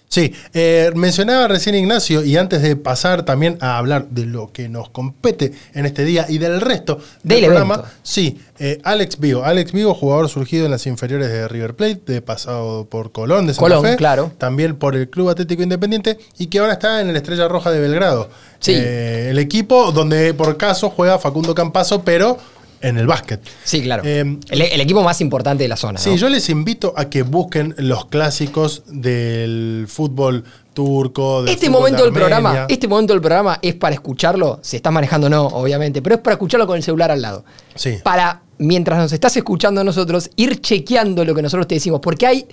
[0.08, 4.68] Sí, eh, mencionaba recién Ignacio, y antes de pasar también a hablar de lo que
[4.68, 7.92] nos compete en este día y del resto del, Del programa, evento.
[8.04, 9.46] sí, eh, Alex Vigo.
[9.46, 13.54] Alex Vigo, jugador surgido en las inferiores de River Plate, de pasado por Colón de
[13.54, 14.34] Santa Colón, Fe, claro.
[14.38, 17.80] también por el Club Atlético Independiente, y que ahora está en el Estrella Roja de
[17.80, 18.30] Belgrado.
[18.60, 18.74] Sí.
[18.76, 22.38] Eh, el equipo donde por caso juega Facundo Campazo, pero
[22.82, 23.42] en el básquet.
[23.64, 24.04] Sí, claro.
[24.06, 26.00] Eh, el, el equipo más importante de la zona.
[26.00, 26.16] Sí, ¿no?
[26.16, 31.44] yo les invito a que busquen los clásicos del fútbol turco.
[31.44, 34.60] del Este fútbol momento de del programa, este momento del programa es para escucharlo.
[34.62, 37.44] Si estás manejando, no, obviamente, pero es para escucharlo con el celular al lado.
[37.76, 37.98] Sí.
[38.04, 42.00] Para, mientras nos estás escuchando a nosotros, ir chequeando lo que nosotros te decimos.
[42.02, 42.48] Porque hay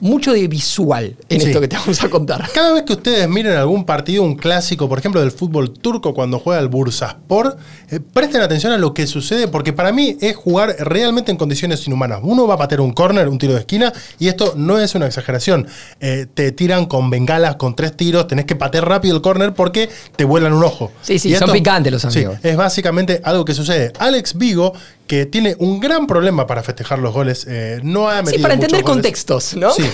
[0.00, 1.46] mucho de visual en Sí.
[1.46, 2.50] esto que te vamos a contar.
[2.52, 6.38] Cada vez que ustedes miren algún partido, un clásico, por ejemplo, del fútbol turco cuando
[6.38, 7.56] juega el Bursaspor,
[7.90, 11.86] eh, presten atención a lo que sucede, porque para mí es jugar realmente en condiciones
[11.86, 12.20] inhumanas.
[12.22, 15.06] Uno va a patear un córner, un tiro de esquina, y esto no es una
[15.06, 15.66] exageración.
[16.00, 19.88] Eh, te tiran con bengalas, con tres tiros, tenés que patear rápido el córner porque
[20.16, 20.92] te vuelan un ojo.
[21.00, 22.38] Sí, sí, Y son picantes los sí, amigos.
[22.42, 23.92] es básicamente algo que sucede.
[23.98, 24.74] Alex Vigo,
[25.06, 28.54] que tiene un gran problema para festejar los goles, eh, no ha Sí, metido para
[28.54, 28.94] muchos entender goles.
[28.94, 29.72] contextos, ¿no?
[29.72, 29.84] Sí.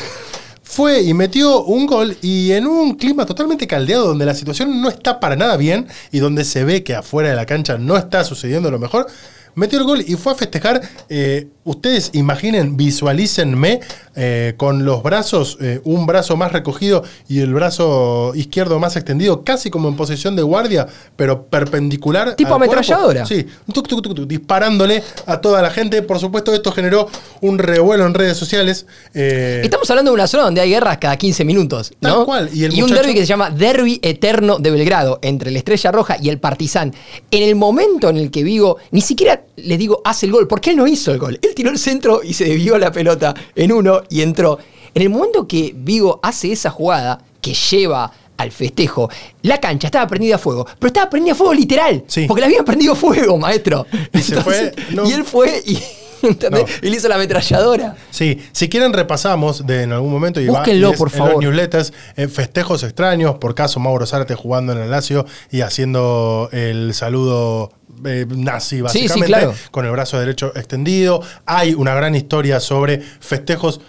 [0.64, 4.88] Fue y metió un gol y en un clima totalmente caldeado donde la situación no
[4.88, 8.24] está para nada bien y donde se ve que afuera de la cancha no está
[8.24, 9.06] sucediendo lo mejor.
[9.54, 10.80] Metió el gol y fue a festejar.
[11.08, 13.80] eh, ustedes imaginen, visualícenme
[14.16, 19.44] eh, con los brazos, eh, un brazo más recogido y el brazo izquierdo más extendido,
[19.44, 22.34] casi como en posición de guardia, pero perpendicular.
[22.34, 22.74] Tipo al cuerpo.
[22.74, 23.26] ametralladora.
[23.26, 26.02] Sí, tuc, tuc, tuc, tuc, disparándole a toda la gente.
[26.02, 27.08] Por supuesto, esto generó
[27.40, 28.86] un revuelo en redes sociales.
[29.14, 32.16] Estamos hablando de una zona donde hay guerras cada 15 minutos, ¿no?
[32.16, 35.50] Tal cual, y el un muchacho- derby que se llama Derby Eterno de Belgrado, entre
[35.50, 36.92] la Estrella Roja y el Partizan.
[37.30, 40.70] En el momento en el que Vigo, ni siquiera les digo, hace el gol, porque
[40.70, 41.38] él no hizo el gol.
[41.42, 44.58] Él tiró el centro y se desvió la pelota en uno y entró.
[44.94, 49.08] En el momento que Vigo hace esa jugada que lleva al festejo,
[49.42, 52.24] la cancha estaba prendida a fuego, pero estaba prendida a fuego literal, Sí.
[52.26, 53.86] porque le habían prendido fuego, maestro.
[54.12, 55.78] Y se fue, no- y él fue y...
[56.28, 56.62] ¿entendés?
[56.62, 56.88] No.
[56.88, 57.96] Él hizo la ametralladora.
[58.10, 61.18] Sí, si quieren repasamos de en algún momento y va- Búsquenlo, y es por en
[61.18, 61.32] favor.
[61.34, 66.48] los newsletters, eh, festejos extraños, por caso Mauro Zárate jugando en el Lazio y haciendo
[66.52, 67.72] el saludo
[68.04, 69.54] eh, nazi sí, básicamente claro.
[69.70, 71.22] con el brazo derecho extendido.
[71.46, 73.80] Hay una gran historia sobre festejos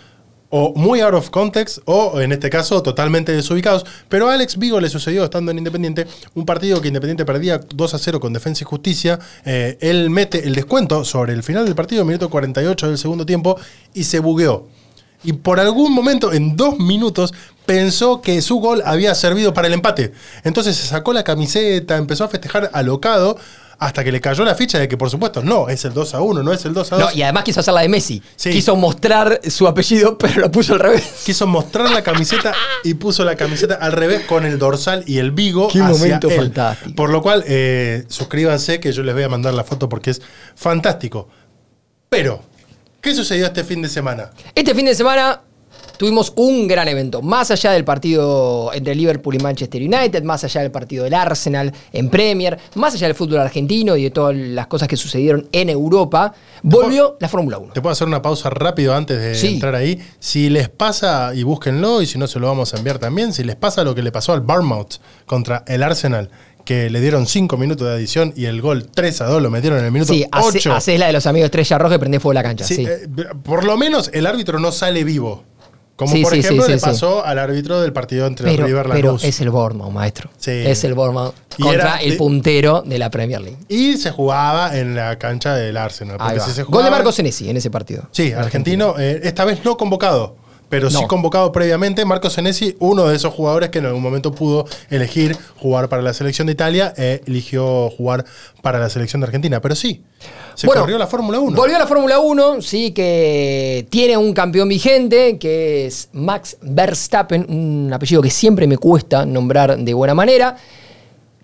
[0.55, 3.87] o muy out of context o en este caso totalmente desubicados.
[4.07, 7.93] Pero a Alex Vigo le sucedió estando en Independiente, un partido que Independiente perdía 2
[7.95, 9.17] a 0 con Defensa y Justicia.
[9.45, 13.59] Eh, él mete el descuento sobre el final del partido, minuto 48 del segundo tiempo,
[13.95, 14.67] y se bugueó.
[15.23, 17.33] Y por algún momento, en dos minutos,
[17.65, 20.11] pensó que su gol había servido para el empate.
[20.43, 23.37] Entonces se sacó la camiseta, empezó a festejar alocado,
[23.85, 26.21] hasta que le cayó la ficha de que, por supuesto, no, es el 2 a
[26.21, 27.05] 1, no es el 2 a 2.
[27.05, 28.21] No, y además quiso hacer la de Messi.
[28.35, 28.51] Sí.
[28.51, 31.23] Quiso mostrar su apellido, pero lo puso al revés.
[31.25, 35.31] quiso mostrar la camiseta y puso la camiseta al revés con el dorsal y el
[35.31, 35.67] vigo.
[35.67, 36.37] Qué hacia momento él.
[36.37, 36.95] fantástico.
[36.95, 40.21] Por lo cual, eh, suscríbanse que yo les voy a mandar la foto porque es
[40.55, 41.27] fantástico.
[42.09, 42.41] Pero,
[43.01, 44.31] ¿qué sucedió este fin de semana?
[44.55, 45.41] Este fin de semana
[45.97, 47.21] tuvimos un gran evento.
[47.21, 51.71] Más allá del partido entre Liverpool y Manchester United, más allá del partido del Arsenal
[51.91, 55.69] en Premier, más allá del fútbol argentino y de todas las cosas que sucedieron en
[55.69, 57.73] Europa, volvió la Fórmula 1.
[57.73, 59.47] Te puedo hacer una pausa rápido antes de Sí.
[59.55, 59.99] entrar ahí.
[60.19, 63.43] Si les pasa, y búsquenlo, y si no se lo vamos a enviar también, si
[63.43, 66.29] les pasa lo que le pasó al Barmouth contra el Arsenal,
[66.65, 69.79] que le dieron 5 minutos de adición y el gol 3 a 2 lo metieron
[69.79, 70.73] en el minuto Sí, hace- 8.
[70.73, 72.63] haces la de los amigos Estrella Roja y prende fuego la cancha.
[72.63, 73.07] Sí, Sí, eh,
[73.43, 75.43] por lo menos el árbitro no sale vivo.
[75.95, 78.87] Como Sí, por sí, ejemplo sí, le pasó al árbitro del partido entre pero, River
[78.91, 79.23] pero Lanús.
[79.23, 80.29] es el Bournemouth, maestro.
[80.37, 80.49] Sí.
[80.51, 83.59] Es el Bournemouth Y contra era el puntero de la Premier League.
[83.69, 86.17] Y se jugaba en la cancha del Arsenal.
[86.17, 88.07] Porque si se Gol de jugaba- Marcos Senesi en ese partido.
[88.11, 90.35] Sí, argentino, eh, esta vez no convocado,
[90.73, 92.03] pero sí convocado previamente.
[92.03, 96.15] Marcos Senesi, uno de esos jugadores que en algún momento pudo elegir jugar para la
[96.15, 98.25] selección de Italia, eh, eligió jugar
[98.63, 99.61] para la selección de Argentina.
[99.61, 100.01] Pero sí,
[100.55, 101.55] se Bueno, corrió la Fórmula 1.
[101.55, 107.45] Volvió a la Fórmula 1, sí, que tiene un campeón vigente, que es Max Verstappen,
[107.47, 110.55] un apellido que siempre me cuesta nombrar de buena manera.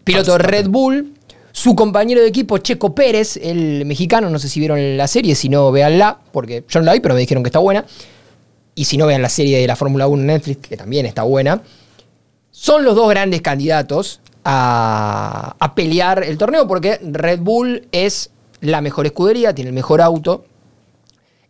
[0.03, 1.13] Piloto de Red Bull.
[1.51, 5.49] Su compañero de equipo, Checo Pérez, el mexicano, no sé si vieron la serie, si
[5.49, 7.85] no, véanla, porque yo no la vi, pero me dijeron que está buena.
[8.79, 11.23] Y si no, vean la serie de la Fórmula 1 en Netflix, que también está
[11.23, 11.61] buena.
[12.49, 18.29] Son los dos grandes candidatos a, a pelear el torneo, porque Red Bull es
[18.61, 20.45] la mejor escudería, tiene el mejor auto.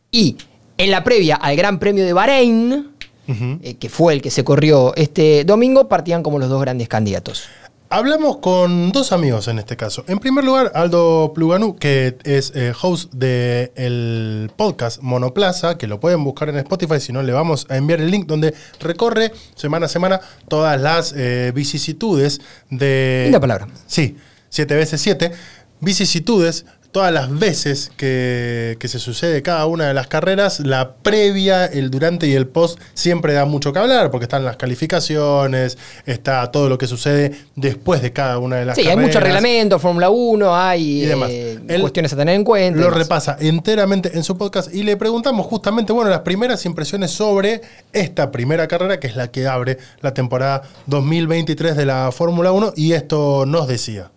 [0.10, 0.38] Y
[0.80, 2.96] en la previa al Gran Premio de Bahrein,
[3.28, 7.44] eh, que fue el que se corrió este domingo, partían como los dos grandes candidatos.
[7.92, 10.04] Hablamos con dos amigos en este caso.
[10.08, 16.24] En primer lugar, Aldo Pluganú, que es eh, host del podcast Monoplaza, que lo pueden
[16.24, 19.90] buscar en Spotify, si no le vamos a enviar el link donde recorre semana a
[19.90, 23.22] semana todas las eh, vicisitudes de...
[23.24, 23.68] Linda palabra.
[23.88, 24.18] Sí,
[24.50, 25.32] siete veces siete.
[25.80, 31.66] Vicisitudes, todas las veces que, que se sucede cada una de las carreras, la previa,
[31.66, 36.52] el durante y el post siempre da mucho que hablar, porque están las calificaciones, está
[36.52, 39.00] todo lo que sucede después de cada una de las Sí, carreras.
[39.00, 41.30] hay mucho reglamento, Fórmula 1, hay Y demás.
[41.32, 42.80] eh, Él cuestiones a tener en cuenta.
[42.82, 47.62] Lo repasa enteramente en su podcast y le preguntamos justamente, bueno, las primeras impresiones sobre
[47.94, 52.74] esta primera carrera, que es la que abre la temporada 2023 de la Fórmula 1,
[52.76, 54.12] y esto nos decía.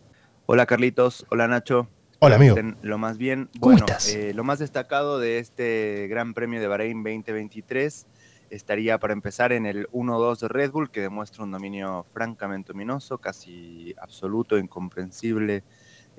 [0.46, 1.86] Hola Carlitos, hola Nacho.
[2.24, 2.54] Hola, amigo.
[2.82, 3.50] Lo más bien.
[3.58, 4.14] ¿Cómo bueno, estás?
[4.14, 8.06] eh, lo más destacado de este Gran Premio de Bahrein 2023
[8.48, 13.18] estaría para empezar en el 1-2 de Red Bull, que demuestra un dominio francamente ominoso,
[13.18, 15.64] casi absoluto, incomprensible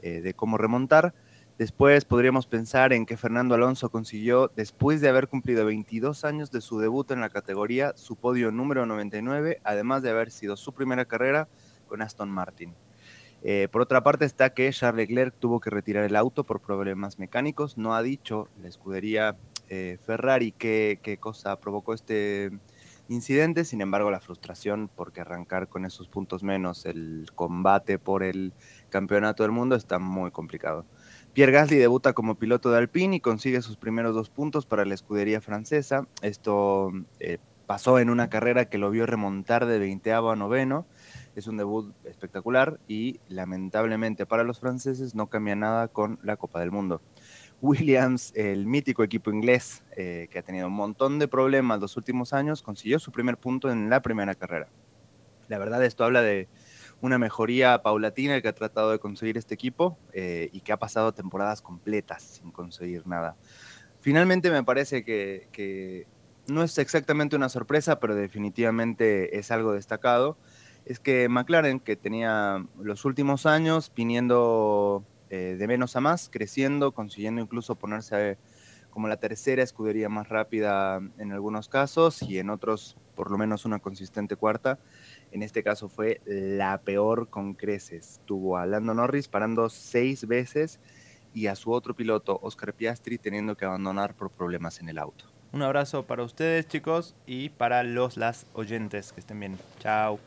[0.02, 1.14] eh, de cómo remontar.
[1.58, 6.60] Después podríamos pensar en que Fernando Alonso consiguió, después de haber cumplido 22 años de
[6.60, 11.06] su debut en la categoría, su podio número 99, además de haber sido su primera
[11.06, 11.48] carrera
[11.88, 12.74] con Aston Martin.
[13.46, 17.20] Eh, por otra parte está que Charles Leclerc tuvo que retirar el auto por problemas
[17.20, 17.78] mecánicos.
[17.78, 19.36] No ha dicho la escudería
[19.70, 22.52] eh, Ferrari qué, qué cosa provocó este
[23.10, 23.66] incidente.
[23.66, 28.54] Sin embargo, la frustración porque arrancar con esos puntos menos el combate por el
[28.90, 30.86] campeonato del mundo está muy complicado.
[31.34, 34.94] Pierre Gasly debuta como piloto de Alpine y consigue sus primeros dos puntos para la
[34.94, 36.08] escudería francesa.
[36.22, 40.86] Esto eh, pasó en una carrera que lo vio remontar de 20 a noveno.
[41.36, 46.60] Es un debut espectacular y lamentablemente para los franceses no cambia nada con la Copa
[46.60, 47.02] del Mundo.
[47.62, 52.34] Williams, el mítico equipo inglés eh, que ha tenido un montón de problemas los últimos
[52.34, 54.68] años, consiguió su primer punto en la primera carrera.
[55.48, 56.50] La verdad esto habla de
[57.02, 61.14] una mejoría paulatina que ha tratado de conseguir este equipo eh, y que ha pasado
[61.14, 63.38] temporadas completas sin conseguir nada.
[64.02, 66.06] Finalmente me parece que, que
[66.48, 70.38] no es exactamente una sorpresa, pero definitivamente es algo destacado
[70.86, 76.92] es que McLaren, que tenía los últimos años viniendo eh, de menos a más, creciendo,
[76.92, 78.38] consiguiendo incluso ponerse eh,
[78.90, 83.66] como la tercera escudería más rápida en algunos casos y en otros por lo menos
[83.66, 84.78] una consistente cuarta.
[85.32, 88.22] En este caso fue la peor con creces.
[88.26, 90.80] Tuvo a Lando Norris parando seis veces
[91.34, 95.26] y a su otro piloto, Oscar Piastri, teniendo que abandonar por problemas en el auto.
[95.52, 99.14] Un abrazo para ustedes, chicos, y para los las oyentes.
[99.14, 99.58] Que estén bien.
[99.80, 100.20] Chao.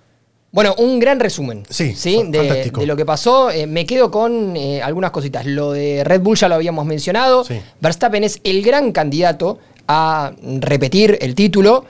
[0.53, 1.65] Bueno, un gran resumen.
[1.69, 1.95] Sí,
[2.29, 3.51] de, lo que pasó.
[3.51, 5.45] Eh, me quedo con eh, algunas cositas.
[5.45, 7.45] Lo de Red Bull ya lo habíamos mencionado.
[7.45, 7.61] Sí.
[7.81, 11.85] Verstappen es el gran candidato a repetir el título.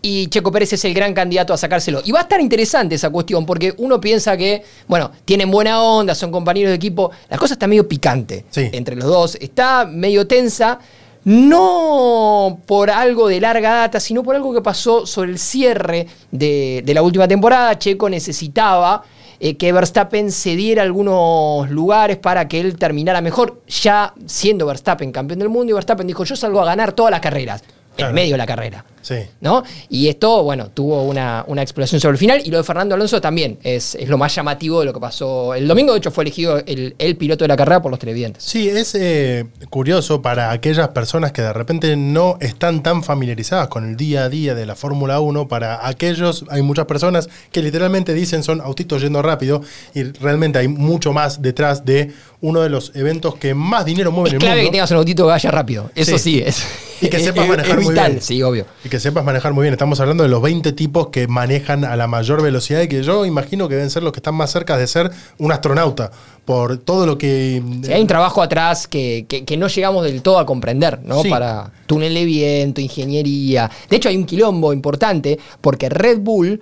[0.00, 2.00] Y Checo Pérez es el gran candidato a sacárselo.
[2.04, 6.14] Y va a estar interesante esa cuestión, porque uno piensa que, bueno, tienen buena onda,
[6.14, 7.10] son compañeros de equipo.
[7.28, 8.68] La cosa está medio picante Sí.
[8.72, 9.36] entre los dos.
[9.40, 10.78] Está medio tensa.
[11.26, 16.84] No por algo de larga data, sino por algo que pasó sobre el cierre de,
[16.86, 17.76] la última temporada.
[17.76, 19.02] Checo necesitaba
[19.40, 25.40] eh, que Verstappen cediera algunos lugares para que él terminara mejor, ya siendo Verstappen campeón
[25.40, 25.72] del mundo.
[25.72, 27.64] Y Verstappen dijo: Yo salgo a ganar todas las carreras.
[27.98, 28.84] En el medio de la carrera.
[29.02, 29.14] Sí.
[29.40, 29.62] ¿no?
[29.88, 32.42] Y esto, bueno, tuvo una, una explosión sobre el final.
[32.44, 35.54] Y lo de Fernando Alonso también es, es lo más llamativo de lo que pasó.
[35.54, 38.42] El domingo, de hecho, fue elegido el, el piloto de la carrera por los televidentes.
[38.42, 43.88] Sí, es eh, curioso para aquellas personas que de repente no están tan familiarizadas con
[43.88, 45.46] el día a día de la Fórmula 1.
[45.46, 49.62] Para aquellos, hay muchas personas que literalmente dicen son autitos yendo rápido
[49.94, 54.30] y realmente hay mucho más detrás de uno de los eventos que más dinero mueve
[54.30, 54.70] Es en el clave mundo.
[54.70, 55.90] que tengas un autito que vaya rápido.
[55.94, 56.40] Eso Sí.
[56.40, 56.64] sí, es.
[57.00, 58.20] Y que sepas manejar muy bien.
[58.22, 58.66] Sí, obvio.
[58.84, 59.74] Y que sepas manejar muy bien.
[59.74, 63.26] Estamos hablando de los 20 tipos que manejan a la mayor velocidad y que yo
[63.26, 66.10] imagino que deben ser los que están más cerca de ser un astronauta.
[66.44, 67.60] Por todo lo que.
[67.82, 71.22] Sí, hay un trabajo atrás que, que- que no llegamos del todo a comprender, ¿no?
[71.22, 71.28] Sí.
[71.28, 73.70] Para túnel de viento, ingeniería.
[73.90, 76.60] De hecho, hay un quilombo importante porque Red Bull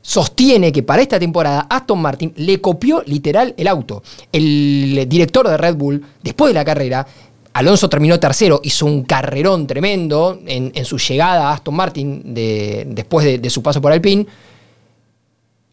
[0.00, 4.02] sostiene que para esta temporada Aston Martin le copió literal el auto.
[4.32, 7.06] El director de Red Bull, después de la carrera,
[7.54, 12.84] Alonso terminó tercero, hizo un carrerón tremendo en, en su llegada a Aston Martin de-
[12.88, 14.26] después de, de su paso por Alpine.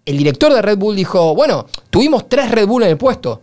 [0.05, 3.41] El director de Red Bull dijo, bueno, tuvimos tres Red Bull en el puesto,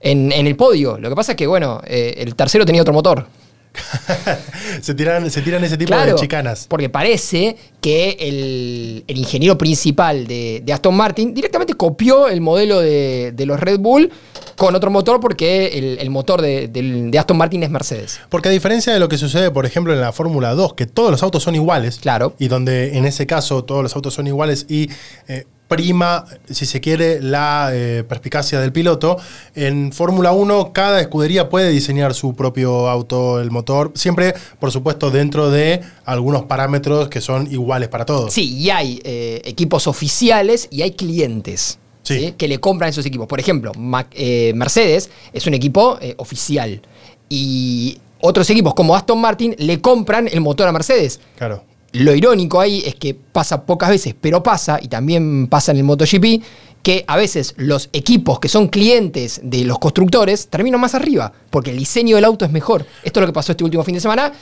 [0.00, 0.98] en, en el podio.
[0.98, 3.26] Lo que pasa es que, bueno, eh, el tercero tenía otro motor.
[4.80, 6.66] se, tiran, se tiran ese tipo de chicanas.
[6.68, 12.80] Porque parece que el, el ingeniero principal de, de Aston Martin directamente copió el modelo
[12.80, 14.10] de, de los Red Bull
[14.56, 18.20] con otro motor porque el, el motor de, del- de Aston Martin es Mercedes.
[18.28, 21.10] Porque a diferencia de lo que sucede, por ejemplo, en la Fórmula 2, que todos
[21.10, 22.34] los autos son iguales, Claro.
[22.38, 24.88] y donde en ese caso todos los autos son iguales y
[25.28, 29.16] eh, prima, si se quiere, la eh, perspicacia del piloto,
[29.54, 35.10] en Fórmula 1 cada escudería puede diseñar su propio auto, el motor, siempre, por supuesto,
[35.10, 38.32] dentro de algunos parámetros que son iguales para todos.
[38.32, 41.78] Sí, y hay eh, equipos oficiales y hay clientes.
[42.04, 42.18] Sí.
[42.20, 42.34] ¿sí?
[42.38, 43.26] que le compran esos equipos.
[43.26, 46.80] Por ejemplo, Mac- eh, Mercedes es un equipo eh, oficial.
[47.28, 51.18] Y otros equipos como Aston Martin le compran el motor a Mercedes.
[51.36, 51.64] Claro.
[51.92, 55.84] Lo irónico ahí es que pasa pocas veces, pero pasa, y también pasa en el
[55.84, 56.42] MotoGP,
[56.82, 61.70] que a veces los equipos que son clientes de los constructores terminan más arriba, porque
[61.70, 62.84] el diseño del auto es mejor.
[63.04, 64.32] Esto es lo que pasó este último fin de semana.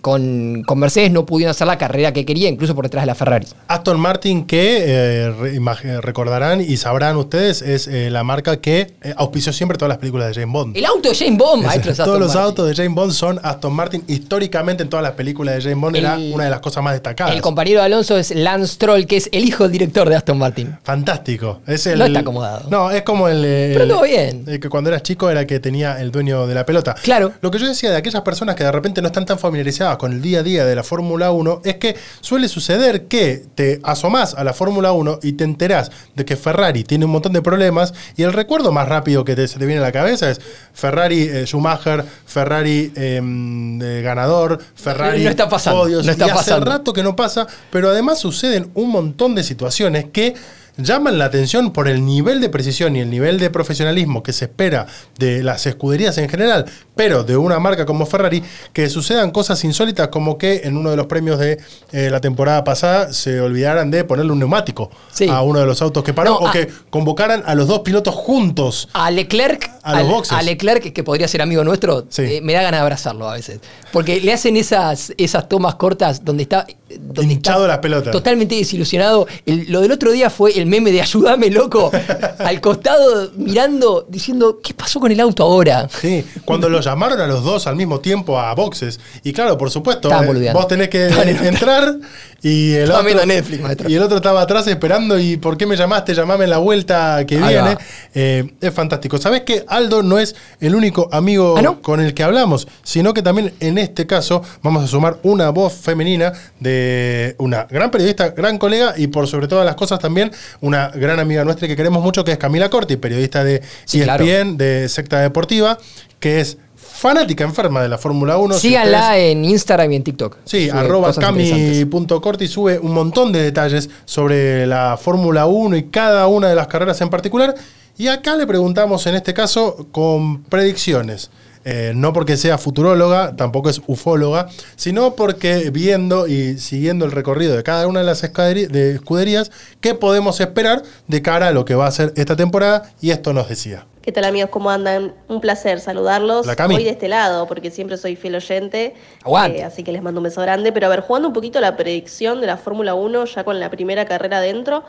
[0.00, 3.14] Con, con Mercedes no pudieron hacer la carrera que quería, incluso por detrás de la
[3.14, 3.46] Ferrari.
[3.68, 9.52] Aston Martin, que eh, recordarán y sabrán ustedes, es eh, la marca que eh, auspició
[9.52, 10.76] siempre todas las películas de James Bond.
[10.76, 12.42] El auto de James Bond, es Todos Aston los Martin.
[12.42, 14.04] autos de James Bond son Aston Martin.
[14.08, 16.94] Históricamente en todas las películas de James Bond era El- una de las cosas más
[16.94, 17.34] destacadas.
[17.34, 20.38] El compañero de Alonso es Lance Stroll, que es el hijo del director de Aston
[20.38, 20.76] Martin.
[20.82, 21.60] Fantástico.
[21.66, 22.68] Es el, No está acomodado.
[22.70, 23.42] No, es como el.
[23.44, 24.44] eh, Pero el- todo bien.
[24.46, 26.94] el que cuando eras chico era que tenía el dueño de la pelota.
[27.02, 27.32] Claro.
[27.40, 30.12] Lo que yo decía de aquellas personas que de repente no están tan familiarizadas con
[30.12, 34.34] el día a día de la Fórmula 1 es que suele suceder que te asomás
[34.34, 37.92] a la Fórmula 1 y te enterás de que Ferrari tiene un montón de problemas
[38.16, 40.40] y el recuerdo más rápido que te, se te viene a la cabeza es
[40.72, 46.06] Ferrari eh, Schumacher, Ferrari eh, eh, ganador, Ferrari No está pasando, podios.
[46.06, 50.06] no está y hace rato que no pasa, pero además suceden un montón de situaciones
[50.12, 50.34] que
[50.76, 54.46] llaman la atención por el nivel de precisión y el nivel de profesionalismo que se
[54.46, 54.86] espera
[55.18, 56.64] de las escuderías en general,
[56.96, 60.96] pero de una marca como Ferrari, que sucedan cosas insólitas como que en uno de
[60.96, 61.58] los premios de
[61.92, 65.28] eh, la temporada pasada se olvidaran de ponerle un neumático Sí.
[65.28, 67.80] a uno de los autos que paró No, o a- que convocaran a los dos
[67.80, 68.88] pilotos juntos.
[68.94, 70.36] A Leclerc, A los boxes.
[70.36, 72.22] a Leclerc, que podría ser amigo nuestro, Sí.
[72.22, 73.60] eh, me da ganas de abrazarlo a veces.
[73.92, 76.66] Porque le hacen esas, esas tomas cortas donde está.
[76.88, 78.12] Donde Hinchado las pelotas.
[78.12, 79.26] Totalmente desilusionado.
[79.46, 81.90] El- lo del otro día fue el meme de ayúdame, loco.
[82.38, 85.88] al costado, mirando, diciendo, ¿qué pasó con el auto ahora?
[85.88, 89.00] Sí, cuando lo llamaron a los dos al mismo tiempo a boxes.
[89.22, 91.06] Y claro, por supuesto, eh, vos tenés que
[91.46, 91.96] entrar
[92.44, 93.88] y el, otro, Netflix, maestro.
[93.88, 95.18] y el otro estaba atrás esperando.
[95.18, 96.12] ¿Y por qué me llamaste?
[96.12, 97.78] Llamame en la vuelta que Ahí viene.
[98.14, 99.16] Eh, es fantástico.
[99.16, 101.80] ¿Sabés que Aldo no es el único amigo ¿Ah, no?
[101.80, 102.68] con el que hablamos?
[102.82, 107.90] Sino que también en este caso vamos a sumar una voz femenina de una gran
[107.90, 110.30] periodista, gran colega y por sobre todas las cosas también
[110.60, 114.16] una gran amiga nuestra que queremos mucho, que es Camila Corti, periodista de Sí, ESPN,
[114.18, 114.54] claro.
[114.56, 115.78] de Secta Deportiva,
[116.20, 116.58] que es
[116.94, 118.54] fanática enferma de la Fórmula 1.
[118.54, 120.36] Si Síganla ustedes- en Instagram y en TikTok.
[120.44, 126.26] Sí, Sube arroba cami.corti sube un montón de detalles sobre la Fórmula 1 y cada
[126.28, 127.54] una de las carreras en particular.
[127.98, 131.30] Y acá le preguntamos en este caso con predicciones.
[131.64, 137.56] Eh, no porque sea futuróloga, tampoco es ufóloga, sino porque viendo y siguiendo el recorrido
[137.56, 139.50] de cada una de las de escuderías,
[139.80, 142.90] ¿qué podemos esperar de cara a lo que va a ser esta temporada?
[143.00, 143.86] Y esto nos decía.
[144.04, 144.50] ¿Qué tal amigos?
[144.50, 145.14] ¿Cómo andan?
[145.28, 146.44] Un placer saludarlos.
[146.44, 146.74] La Cami.
[146.76, 148.92] Hoy de este lado, porque siempre soy fiel oyente.
[149.24, 149.60] Aguante.
[149.60, 150.72] eh, así que les mando un beso grande.
[150.72, 153.70] Pero a ver, jugando un poquito la predicción de la Fórmula 1, ya con la
[153.70, 154.84] primera carrera adentro,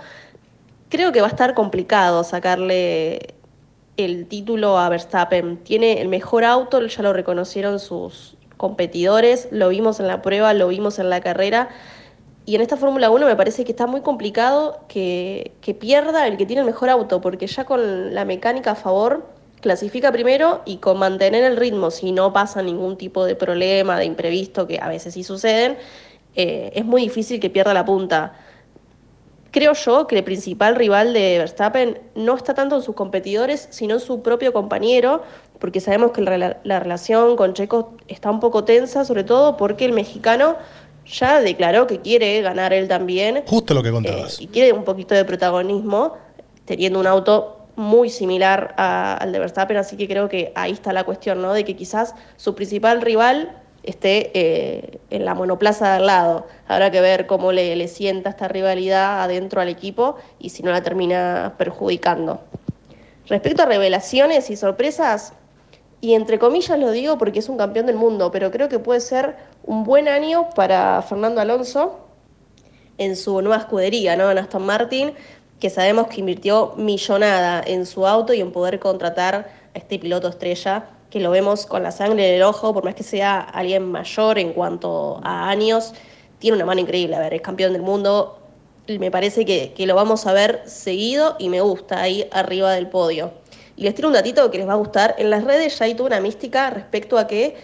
[0.90, 3.35] creo que va a estar complicado sacarle
[3.98, 5.58] el título a Verstappen.
[5.58, 10.68] Tiene el mejor auto, ya lo reconocieron sus, competidores, lo vimos en la prueba, lo
[10.68, 11.70] vimos en la carrera.
[12.46, 16.38] Y en esta Fórmula 1 me parece que está muy complicado que, que pierda el
[16.38, 19.26] que tiene el mejor auto, porque ya con la mecánica a favor
[19.62, 24.06] clasifica primero y con mantener el ritmo, si no pasa ningún tipo de problema, de
[24.06, 25.78] imprevisto, que a veces sí suceden,
[26.36, 28.34] eh, es muy difícil que pierda la punta.
[29.56, 33.94] Creo yo que el principal rival de Verstappen no está tanto en sus competidores, sino
[33.94, 35.24] en su propio compañero,
[35.60, 39.86] porque sabemos que la, la relación con Checo está un poco tensa, sobre todo porque
[39.86, 40.58] el mexicano
[41.06, 43.44] ya declaró que quiere ganar él también.
[43.48, 44.42] Justo lo que eh, contabas.
[44.42, 46.16] y quiere un poquito de protagonismo,
[46.66, 50.92] teniendo un auto muy similar a- al de Verstappen, así que creo que ahí está
[50.92, 51.54] la cuestión, ¿no?
[51.54, 56.48] De que quizás su principal rival esté eh, en la monoplaza de al lado.
[56.68, 60.82] Habrá que ver cómo le, sienta esta rivalidad adentro al equipo y si no la
[60.82, 62.42] termina perjudicando.
[63.28, 65.34] Respecto a revelaciones y sorpresas,
[66.02, 69.00] y entre comillas lo digo porque es un campeón del mundo, pero creo que puede
[69.00, 72.00] ser un buen año para Fernando Alonso
[72.98, 74.30] en su nueva escudería, ¿no?
[74.30, 75.14] En Aston Martin,
[75.60, 80.28] que sabemos que invirtió millonada en su auto y en poder contratar a este piloto
[80.28, 83.92] estrella, que lo vemos con la sangre en el ojo, por más que sea alguien
[83.92, 85.94] mayor en cuanto a años,
[86.40, 88.40] tiene una mano increíble, a ver, es campeón del mundo,
[88.88, 92.88] me parece que, que lo vamos a ver seguido y me gusta ahí arriba del
[92.88, 93.32] podio.
[93.78, 95.96] Y les tiro un datito que les va a gustar, en las redes ya hay
[95.96, 97.56] toda una mística respecto a que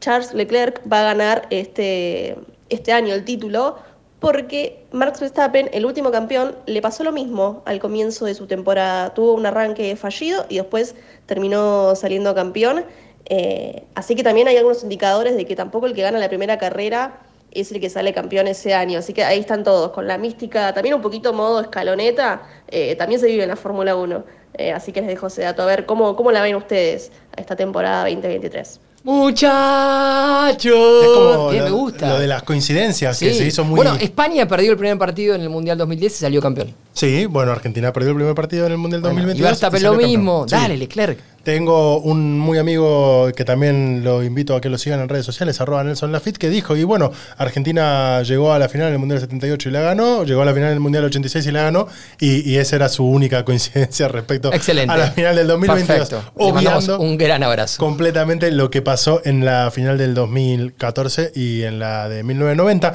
[0.00, 2.36] Charles Leclerc va a ganar este,
[2.68, 3.76] este año el título
[4.20, 9.12] porque Max Verstappen, el último campeón, le pasó lo mismo al comienzo de su temporada.
[9.14, 10.94] Tuvo un arranque fallido y después
[11.26, 12.84] terminó saliendo campeón.
[13.26, 16.58] Eh, así que también hay algunos indicadores de que tampoco el que gana la primera
[16.58, 18.98] carrera es el que sale campeón ese año.
[18.98, 23.20] Así que ahí están todos, con la mística, también un poquito modo escaloneta, eh, también
[23.20, 24.24] se vive en la Fórmula 1.
[24.54, 27.40] Eh, así que les dejo ese dato a ver cómo, cómo la ven ustedes a
[27.40, 28.80] esta temporada 2023.
[29.06, 30.64] Muchachos.
[31.04, 32.08] Es como Bien, lo, me gusta.
[32.08, 33.38] lo de las coincidencias que Sí.
[33.38, 33.76] se hizo muy.
[33.76, 36.74] Bueno, España perdió el primer partido en el Mundial 2010 y salió campeón.
[36.92, 39.38] Sí, bueno, Argentina perdió el primer partido en el Mundial Bueno, 2022.
[39.38, 40.44] y Verstappen lo mismo.
[40.48, 41.18] Dale, Leclerc.
[41.46, 45.60] Tengo un muy amigo que también lo invito a que lo sigan en redes sociales,
[45.60, 49.20] arroba Nelson Lafitte, que dijo, y bueno, Argentina llegó a la final en el Mundial
[49.20, 51.86] 78 y la ganó, llegó a la final en el Mundial 86 y la ganó,
[52.18, 54.92] y, y esa era su única coincidencia respecto Excelente.
[54.92, 56.08] a la final del 2022.
[56.08, 56.32] Perfecto.
[56.34, 57.78] Obviando un gran abrazo.
[57.78, 62.92] completamente lo que pasó en la final del 2014 y en la de 1990.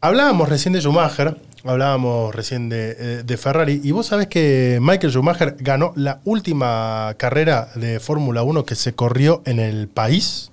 [0.00, 1.36] Hablábamos recién de Schumacher,
[1.66, 7.14] hablábamos recién de, eh, de Ferrari, y vos sabés que Michael Schumacher ganó la última
[7.18, 10.50] carrera de Fórmula 1 que se corrió en el país,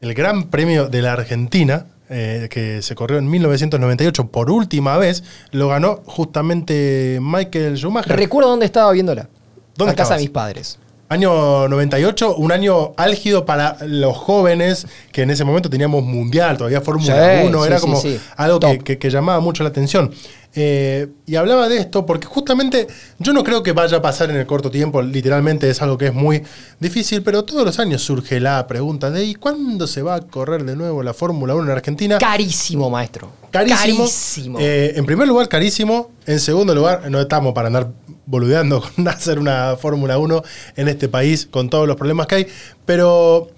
[0.00, 5.24] el Gran Premio de la Argentina, eh, que se corrió en 1998 por última vez,
[5.50, 8.16] lo ganó justamente Michael Schumacher.
[8.16, 9.28] Recuerdo dónde estaba viéndola.
[9.76, 10.78] ¿Dónde a casa de mis padres.
[11.10, 16.82] Año 98, un año álgido para los jóvenes, que en ese momento teníamos Mundial, todavía
[16.82, 18.02] Fórmula Sí, 1, sí, era sí, como
[18.36, 20.12] algo que, que- que llamaba mucho la atención.
[20.60, 22.88] Eh, y hablaba de esto porque justamente
[23.20, 26.06] yo no creo que vaya a pasar en el corto tiempo, literalmente es algo que
[26.06, 26.42] es muy
[26.80, 30.64] difícil, pero todos los años surge la pregunta de ¿y cuándo se va a correr
[30.64, 32.18] de nuevo la Fórmula 1 en Argentina?
[32.18, 33.30] Carísimo, maestro.
[33.52, 33.98] Carísimo.
[33.98, 34.58] Carísimo.
[34.58, 36.10] Eh, en primer lugar, carísimo.
[36.26, 37.92] En segundo lugar, no estamos para andar
[38.26, 40.42] boludeando con hacer una Fórmula 1
[40.74, 42.46] en este país con todos los problemas que hay.
[42.84, 43.48] Pero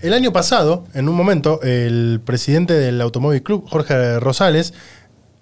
[0.00, 4.74] el año pasado, en un momento, el presidente del Automóvil Club, Jorge Rosales,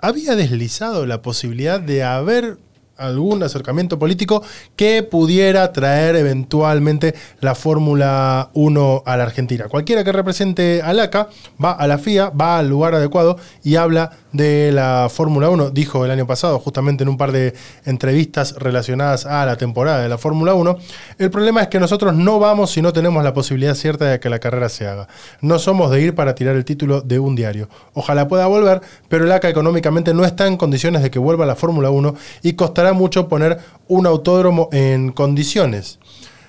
[0.06, 2.58] había deslizado la posibilidad de haber
[2.96, 4.42] algún acercamiento político
[4.74, 9.66] que pudiera traer eventualmente la Fórmula 1 a la Argentina.
[9.68, 11.28] Cualquiera que represente al ACA
[11.62, 15.70] va a la FIA, va al lugar adecuado y habla de la Fórmula 1.
[15.70, 20.08] Dijo el año pasado, justamente en un par de entrevistas relacionadas a la temporada de
[20.08, 20.76] la Fórmula 1,
[21.18, 24.30] el problema es que nosotros no vamos si no tenemos la posibilidad cierta de que
[24.30, 25.08] la carrera se haga.
[25.40, 27.68] No somos de ir para tirar el título de un diario.
[27.94, 31.56] Ojalá pueda volver, pero el ACA económicamente no está en condiciones de que vuelva la
[31.56, 33.58] Fórmula 1 y costará mucho poner
[33.88, 35.98] un autódromo en condiciones.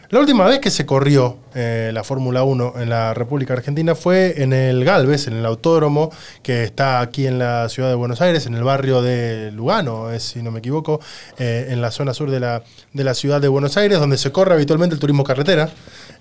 [0.09, 4.41] La última vez que se corrió eh, la Fórmula 1 en la República Argentina fue
[4.41, 6.11] en el Galvez, en el autódromo
[6.43, 10.23] que está aquí en la ciudad de Buenos Aires, en el barrio de Lugano, es,
[10.23, 11.01] si no me equivoco,
[11.39, 14.31] eh, en la zona sur de la, de la ciudad de Buenos Aires, donde se
[14.31, 15.69] corre habitualmente el turismo carretera,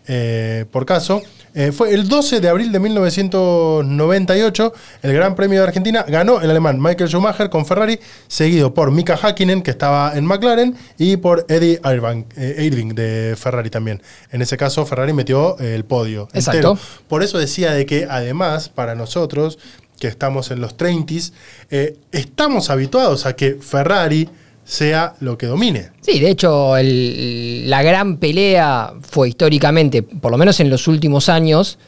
[0.09, 1.23] eh, por caso.
[1.59, 6.51] Eh, fue el 12 de abril de 1998, el Gran Premio de Argentina ganó el
[6.51, 7.99] alemán Michael Schumacher con Ferrari,
[8.29, 13.37] seguido por Mika Hakkinen, que estaba en McLaren, y por Eddie Irving, eh, Irving de
[13.39, 14.03] Ferrari también.
[14.33, 16.29] En ese caso, Ferrari metió el podio.
[16.35, 16.73] Exacto.
[16.73, 16.79] entero.
[17.09, 19.59] Por eso decía de que además, para nosotros,
[19.99, 21.33] que estamos en los 30s,
[21.71, 24.29] eh, estamos habituados a que Ferrari
[24.67, 25.91] sea lo que domine.
[26.03, 31.29] Sí, de hecho, el- la gran pelea fue históricamente, por lo menos en los últimos
[31.29, 31.79] años,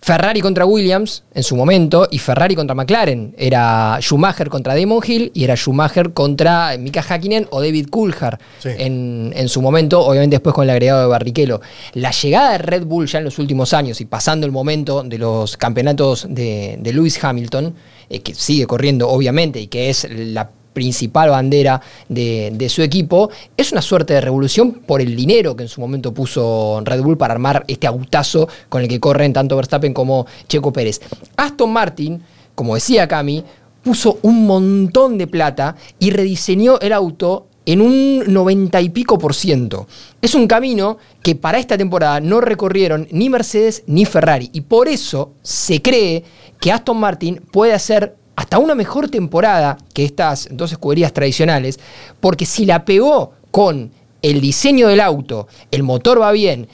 [0.00, 3.34] Ferrari contra Williams en su momento y Ferrari contra McLaren.
[3.38, 8.68] Era Schumacher contra Damon Hill y era Schumacher contra Mika Hakkinen o David Coulthard Sí.
[8.76, 11.62] en, en su momento, obviamente después con el agregado de Barrichello.
[11.94, 15.16] La llegada de Red Bull ya en los últimos años y pasando el momento de
[15.16, 17.74] los campeonatos de, de Lewis Hamilton,
[18.10, 23.72] eh, que sigue corriendo obviamente y que es la principal bandera de, su equipo, es
[23.72, 27.32] una suerte de revolución por el dinero que en su momento puso Red Bull para
[27.32, 31.00] armar este autazo con el que corren tanto Verstappen como Checo Pérez.
[31.36, 32.22] Aston Martin,
[32.54, 33.42] como decía Cami,
[33.82, 39.34] puso un montón de plata y rediseñó el auto en un 90 y pico por
[39.34, 39.86] ciento.
[40.20, 44.88] Es un camino que para esta temporada no recorrieron ni Mercedes ni Ferrari y por
[44.88, 46.24] eso se cree
[46.60, 51.78] que Aston Martin puede hacer hasta una mejor temporada que estas dos escuderías tradicionales,
[52.20, 53.90] porque si la pegó con
[54.22, 56.68] el diseño del auto, el motor va bien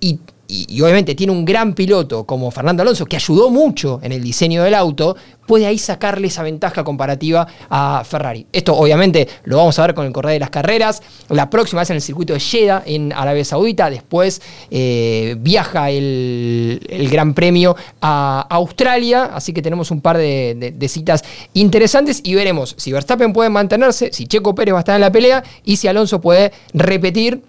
[0.00, 4.22] y, y- obviamente tiene un gran piloto como Fernando Alonso, que ayudó mucho en el
[4.22, 5.16] diseño del auto,
[5.46, 8.46] puede ahí sacarle esa ventaja comparativa a Ferrari.
[8.52, 11.02] Esto obviamente lo vamos a ver con el correr de las carreras.
[11.28, 13.88] La próxima es en el circuito de Jeddah en Arabia Saudita.
[13.88, 19.30] Después eh, viaja el, el Gran Premio a Australia.
[19.32, 21.22] Así que tenemos un par de citas
[21.54, 25.12] interesantes y veremos si Verstappen puede mantenerse, si Checo Pérez va a estar en la
[25.12, 27.42] pelea y si Alonso puede repetir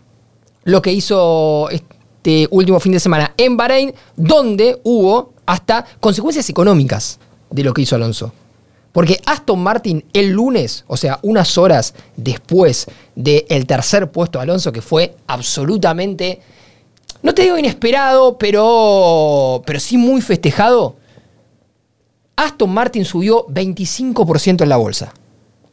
[0.63, 1.67] lo que hizo
[2.27, 7.19] este último fin de semana en Bahrein, donde hubo hasta consecuencias económicas
[7.49, 8.33] de lo que hizo Alonso.
[8.91, 14.73] Porque Aston Martin el lunes, o sea, unas horas después del tercer puesto de Alonso,
[14.73, 16.41] que fue absolutamente,
[17.21, 20.97] no te digo inesperado, pero, pero sí muy festejado,
[22.35, 25.13] Aston Martin subió 25% en la bolsa.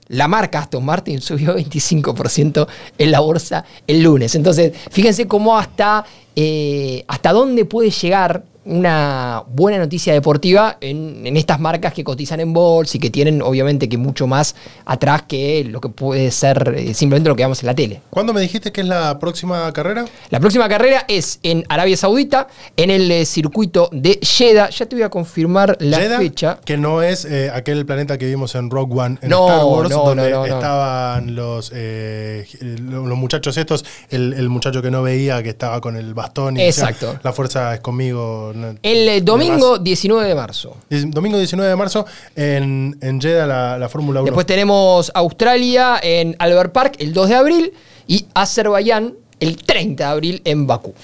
[0.08, 2.66] La marca Aston Martin subió 25%
[2.98, 4.34] en la bolsa el lunes.
[4.34, 6.04] Entonces, fíjense cómo hasta,
[6.36, 12.40] eh, hasta dónde puede llegar una buena noticia deportiva en, en estas marcas que cotizan
[12.40, 14.54] en bolsa y que tienen obviamente que mucho más
[14.86, 18.00] atrás que lo que puede ser eh, simplemente lo que vemos en la tele.
[18.10, 20.06] ¿Cuándo me dijiste que es la próxima carrera?
[20.30, 24.70] La próxima carrera es en Arabia Saudita, en el eh, circuito de Jeddah.
[24.70, 26.58] Ya te voy a confirmar la Jeddah, fecha.
[26.64, 29.90] Que no es eh, aquel planeta que vimos en Rogue One en No, Star Wars,
[29.90, 35.42] no, donde no, estaban los, eh, los muchachos estos, el, el muchacho que no veía,
[35.42, 37.18] que estaba con el bastón y decía, Exacto.
[37.22, 38.52] la fuerza es conmigo.
[38.54, 40.76] No- El eh, domingo 19 de marzo.
[40.88, 44.26] Domingo 19 de marzo en, en Jeddah la, la Fórmula 1.
[44.26, 47.72] Después tenemos Australia en Albert Park el 2 de abril
[48.06, 50.94] y Azerbaiyán el 30 de abril en Bakú.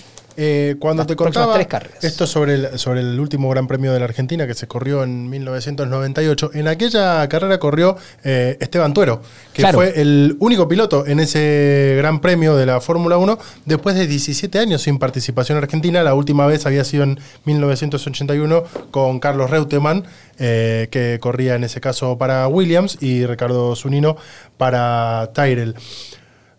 [0.42, 2.02] Eh, cuando Las te contaba tres carreras.
[2.02, 5.28] esto sobre el, sobre el último Gran Premio de la Argentina que se corrió en
[5.28, 9.20] 1998, en aquella carrera corrió eh, Esteban Tuero,
[9.52, 9.76] que Claro.
[9.76, 14.58] fue el único piloto en ese Gran Premio de la Fórmula 1 después de 17
[14.58, 16.02] años sin participación argentina.
[16.02, 20.04] La última vez había sido en 1981 con Carlos Reutemann,
[20.38, 24.16] eh, que corría en ese caso para Williams, y Ricardo Zunino
[24.56, 25.74] para Tyrell.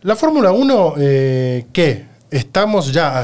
[0.04, 2.06] La Fórmula 1, eh, ¿qué?
[2.30, 3.20] Estamos ya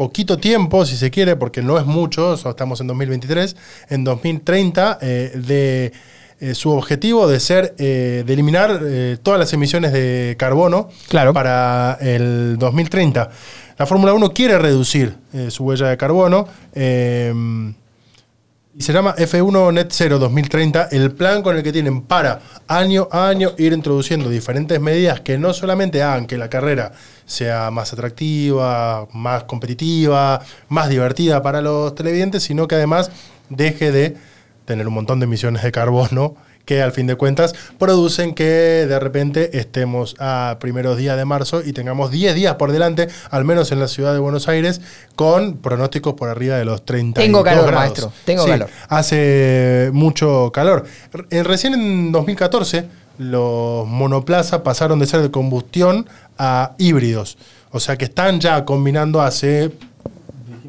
[0.00, 3.54] poquito tiempo, si se quiere, porque no es mucho, estamos en 2023,
[3.90, 5.92] en 2030, eh, de
[6.40, 8.80] eh, su objetivo de ser, eh, de eliminar
[9.22, 11.34] todas las emisiones de carbono Claro.
[11.34, 13.28] para el 2030.
[13.76, 15.16] La Fórmula 1 quiere reducir
[15.50, 16.48] su huella de carbono.
[16.74, 17.34] eh,
[18.78, 23.08] y se llama F1 Net Zero 2030, el plan con el que tienen para año
[23.10, 26.92] a año ir introduciendo diferentes medidas que no solamente hagan que la carrera
[27.30, 33.10] sea más atractiva, más competitiva, más divertida para los televidentes, sino que además
[33.48, 34.16] deje de
[34.64, 38.98] tener un montón de emisiones de carbono que al fin de cuentas producen que de
[39.00, 43.72] repente estemos a primeros días de marzo y tengamos 10 días por delante, al menos
[43.72, 44.80] en la ciudad de Buenos Aires,
[45.16, 47.80] con pronósticos por arriba de los 30 Tengo calor, grados.
[47.80, 48.68] maestro, tengo Sí, calor.
[48.88, 50.84] Hace mucho calor.
[51.30, 52.84] Recién en 2014
[53.18, 56.08] los monoplaza pasaron de ser de combustión
[56.42, 57.36] a híbridos.
[57.70, 59.72] O sea que están ya combinando hace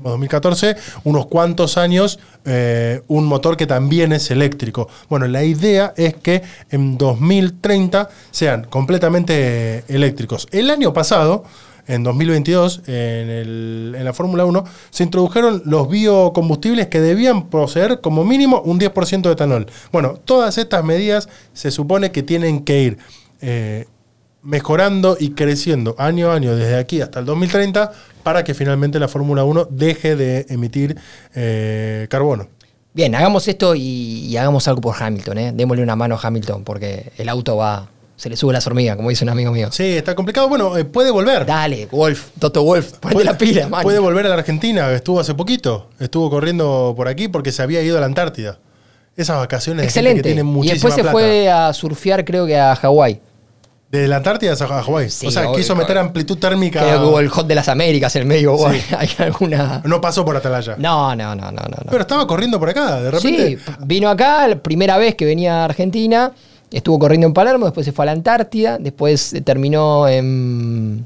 [0.02, 4.90] dijimos 2014, unos cuantos años, eh, un motor que también es eléctrico.
[5.10, 10.48] Bueno, la idea es que en 2030 sean completamente eléctricos.
[10.52, 11.44] El año pasado,
[11.88, 13.30] en 2022, en,
[13.96, 19.22] en la Fórmula 1, se introdujeron los biocombustibles que debían poseer como mínimo un 10%
[19.22, 19.68] de etanol.
[19.92, 22.98] Bueno, todas estas medidas se supone que tienen que ir
[23.44, 23.88] eh,
[24.44, 27.92] mejorando y creciendo año a año desde aquí hasta el 2030
[28.24, 30.98] para que finalmente la Fórmula 1 deje de emitir
[31.36, 32.48] eh, carbono.
[32.94, 33.82] Bien, hagamos esto y,
[34.28, 35.52] y hagamos algo por Hamilton, ¿eh?
[35.54, 37.88] Démosle una mano a Hamilton porque el auto va
[38.18, 39.70] Se le sube las hormigas, como dice un amigo mío.
[39.72, 40.50] Sí, está complicado.
[40.50, 41.46] Bueno, eh, puede volver.
[41.46, 43.82] Dale, Wolf, Toto Wolf, ponete Puede- la pila, man.
[43.84, 45.88] Puede volver a la Argentina, estuvo hace poquito.
[46.00, 48.60] Estuvo corriendo por aquí porque se había ido a la Antártida.
[49.16, 50.22] Esas vacaciones de gente Excelente.
[50.22, 51.12] que tiene Y muchísima después se plata.
[51.14, 53.20] fue a surfear, creo que a Hawái.
[53.92, 55.10] De la Antártida a Hawái.
[55.10, 56.80] Sí, o sea, obvio, quiso meter amplitud térmica.
[56.80, 58.56] Creo el hot de las Américas en el medio.
[58.66, 59.82] hay- Hay alguna.
[59.84, 60.76] No pasó por Atalaya.
[60.78, 61.68] No, no, no, no, no.
[61.68, 61.90] no.
[61.92, 63.58] Pero estaba corriendo por acá, de repente.
[63.58, 66.32] Sí, vino acá, la primera vez que venía a Argentina,
[66.72, 71.06] estuvo corriendo en Palermo, después se fue a la Antártida, después eh, terminó en,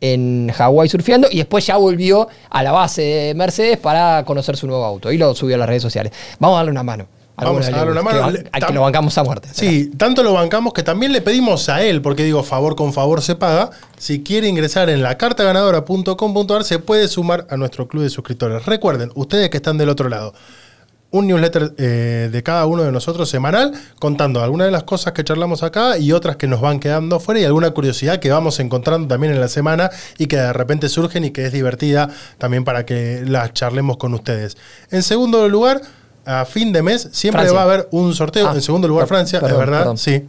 [0.00, 4.66] en Hawái surfeando y después ya volvió a la base de Mercedes para conocer su
[4.66, 6.12] nuevo auto y lo subió a las redes sociales.
[6.38, 7.06] Vamos a darle una mano.
[7.36, 8.32] Vamos a darle una mano.
[8.32, 9.48] que que lo bancamos a muerte.
[9.52, 13.22] Sí, tanto lo bancamos que también le pedimos a él, porque digo, favor con favor
[13.22, 13.70] se paga.
[13.98, 18.66] Si quiere ingresar en la cartaganadora.com.ar, se puede sumar a nuestro club de suscriptores.
[18.66, 20.34] Recuerden, ustedes que están del otro lado,
[21.12, 25.22] un newsletter eh, de cada uno de nosotros semanal, contando algunas de las cosas que
[25.22, 29.08] charlamos acá y otras que nos van quedando fuera y alguna curiosidad que vamos encontrando
[29.08, 32.08] también en la semana y que de repente surgen y que es divertida
[32.38, 34.56] también para que las charlemos con ustedes.
[34.90, 35.82] En segundo lugar,
[36.24, 37.54] a fin de mes siempre Francia.
[37.56, 38.48] va a haber un sorteo.
[38.48, 39.78] Ah, en segundo lugar, Francia, perdón, es verdad.
[39.80, 39.98] perdón.
[39.98, 40.24] Sí,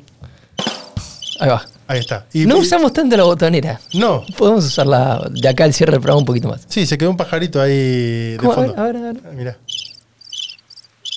[1.40, 1.66] Ahí va.
[1.88, 2.26] ahí está.
[2.34, 3.80] Y- No y- usamos tanto la botonera.
[3.94, 6.62] No, Podemos usarla de acá al cierre del programa un poquito más.
[6.68, 8.54] sí, se quedó un pajarito ahí de ¿Cómo?
[8.54, 8.82] A ver, fondo.
[8.82, 9.16] a ver, a ver.
[9.36, 9.58] Mira.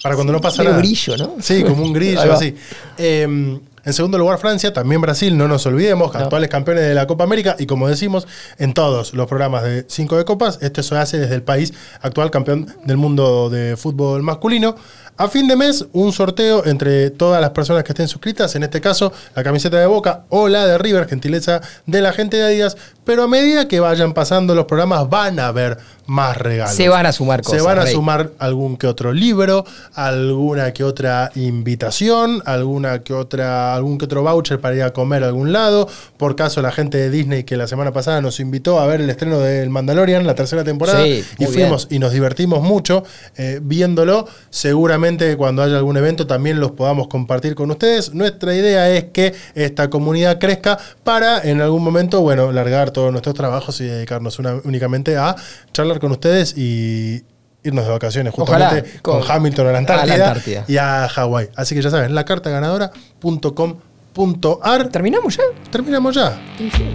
[0.03, 0.79] Para cuando no pasa nada.
[0.79, 1.35] brillo, ¿no?
[1.41, 2.55] Sí, como un grillo, así.
[2.97, 6.19] Eh, en segundo lugar, Francia, también Brasil, no nos olvidemos, No.
[6.21, 7.55] actuales campeones de la Copa América.
[7.59, 8.27] Y como decimos,
[8.59, 11.73] en todos los programas de 5 de Copas, esto se hace desde el país
[12.03, 14.75] actual campeón del mundo de fútbol masculino.
[15.19, 18.83] A fin de mes, un sorteo entre todas las personas que estén suscritas, en este
[18.83, 22.77] caso, la camiseta de Boca o la de River, gentileza de la gente de Adidas.
[23.07, 26.75] Pero a medida que vayan pasando los programas, van a haber más regalos.
[26.75, 27.61] Se van a sumar cosas.
[27.61, 27.93] Se van a Rey.
[27.95, 34.23] sumar algún que otro libro, alguna que otra invitación, alguna que otra, algún que otro
[34.23, 35.89] voucher para ir a comer a algún lado.
[36.17, 39.11] Por caso la gente de Disney que la semana pasada nos invitó a ver el
[39.11, 43.05] estreno del Mandalorian, la tercera temporada, Sí, y fuimos y nos divertimos mucho
[43.37, 44.27] eh, viéndolo.
[44.51, 48.15] Seguramente cuando haya algún evento también los podamos compartir con ustedes.
[48.15, 53.35] Nuestra idea es que esta comunidad crezca para en algún momento, bueno, largar todos nuestros
[53.35, 55.37] trabajos y dedicarnos una- únicamente a
[55.73, 57.23] charlar con ustedes y
[57.63, 60.65] irnos de vacaciones Ojalá, justamente con, con- Hamilton a la a la Antártida, Antártida.
[60.67, 61.51] y a Hawái.
[61.57, 64.89] Así que ya saben, lacartaganadora.com.ar.
[64.89, 65.43] ¿Terminamos ya?
[65.71, 66.41] Terminamos ya.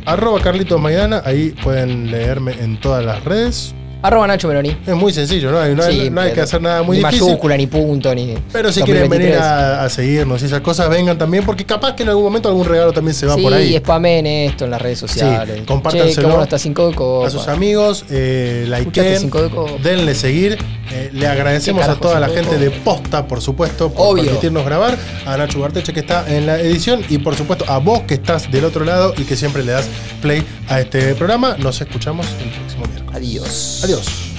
[0.05, 3.75] Arroba Carlitos Maidana, ahí pueden leerme en todas las redes.
[4.01, 4.75] Arroba Nacho Meloni.
[4.85, 5.59] Es muy sencillo, ¿no?
[5.59, 7.25] hay, no hay- Sí, no hay que hacer nada muy ni difícil.
[7.27, 8.35] mayúscula, ni punto, ni.
[8.51, 9.41] Pero si quieren venir 2023.
[9.41, 12.65] a, a seguirnos y esas cosas, vengan también, porque capaz que en algún momento algún
[12.65, 13.77] regalo también se va sí, por ahí.
[13.77, 15.57] spamen esto en las redes sociales.
[15.59, 17.31] Sí, compártanselo Che, bueno 5 de a copas.
[17.33, 20.57] sus amigos, eh, likeen, Cinco denle seguir.
[20.93, 22.71] Eh, le agradecemos ¿Qué a toda la Cinco gente de?
[22.71, 24.25] Posta, por supuesto, por Obvio.
[24.25, 24.97] permitirnos grabar.
[25.25, 27.01] A Nacho Barteche, que está en la edición.
[27.07, 29.85] Y por supuesto, a vos que estás del otro lado y que siempre le das
[30.21, 31.55] play a este programa.
[31.59, 33.11] Nos escuchamos el próximo miércoles.
[33.15, 33.81] Adiós.
[33.91, 34.30] Adiós.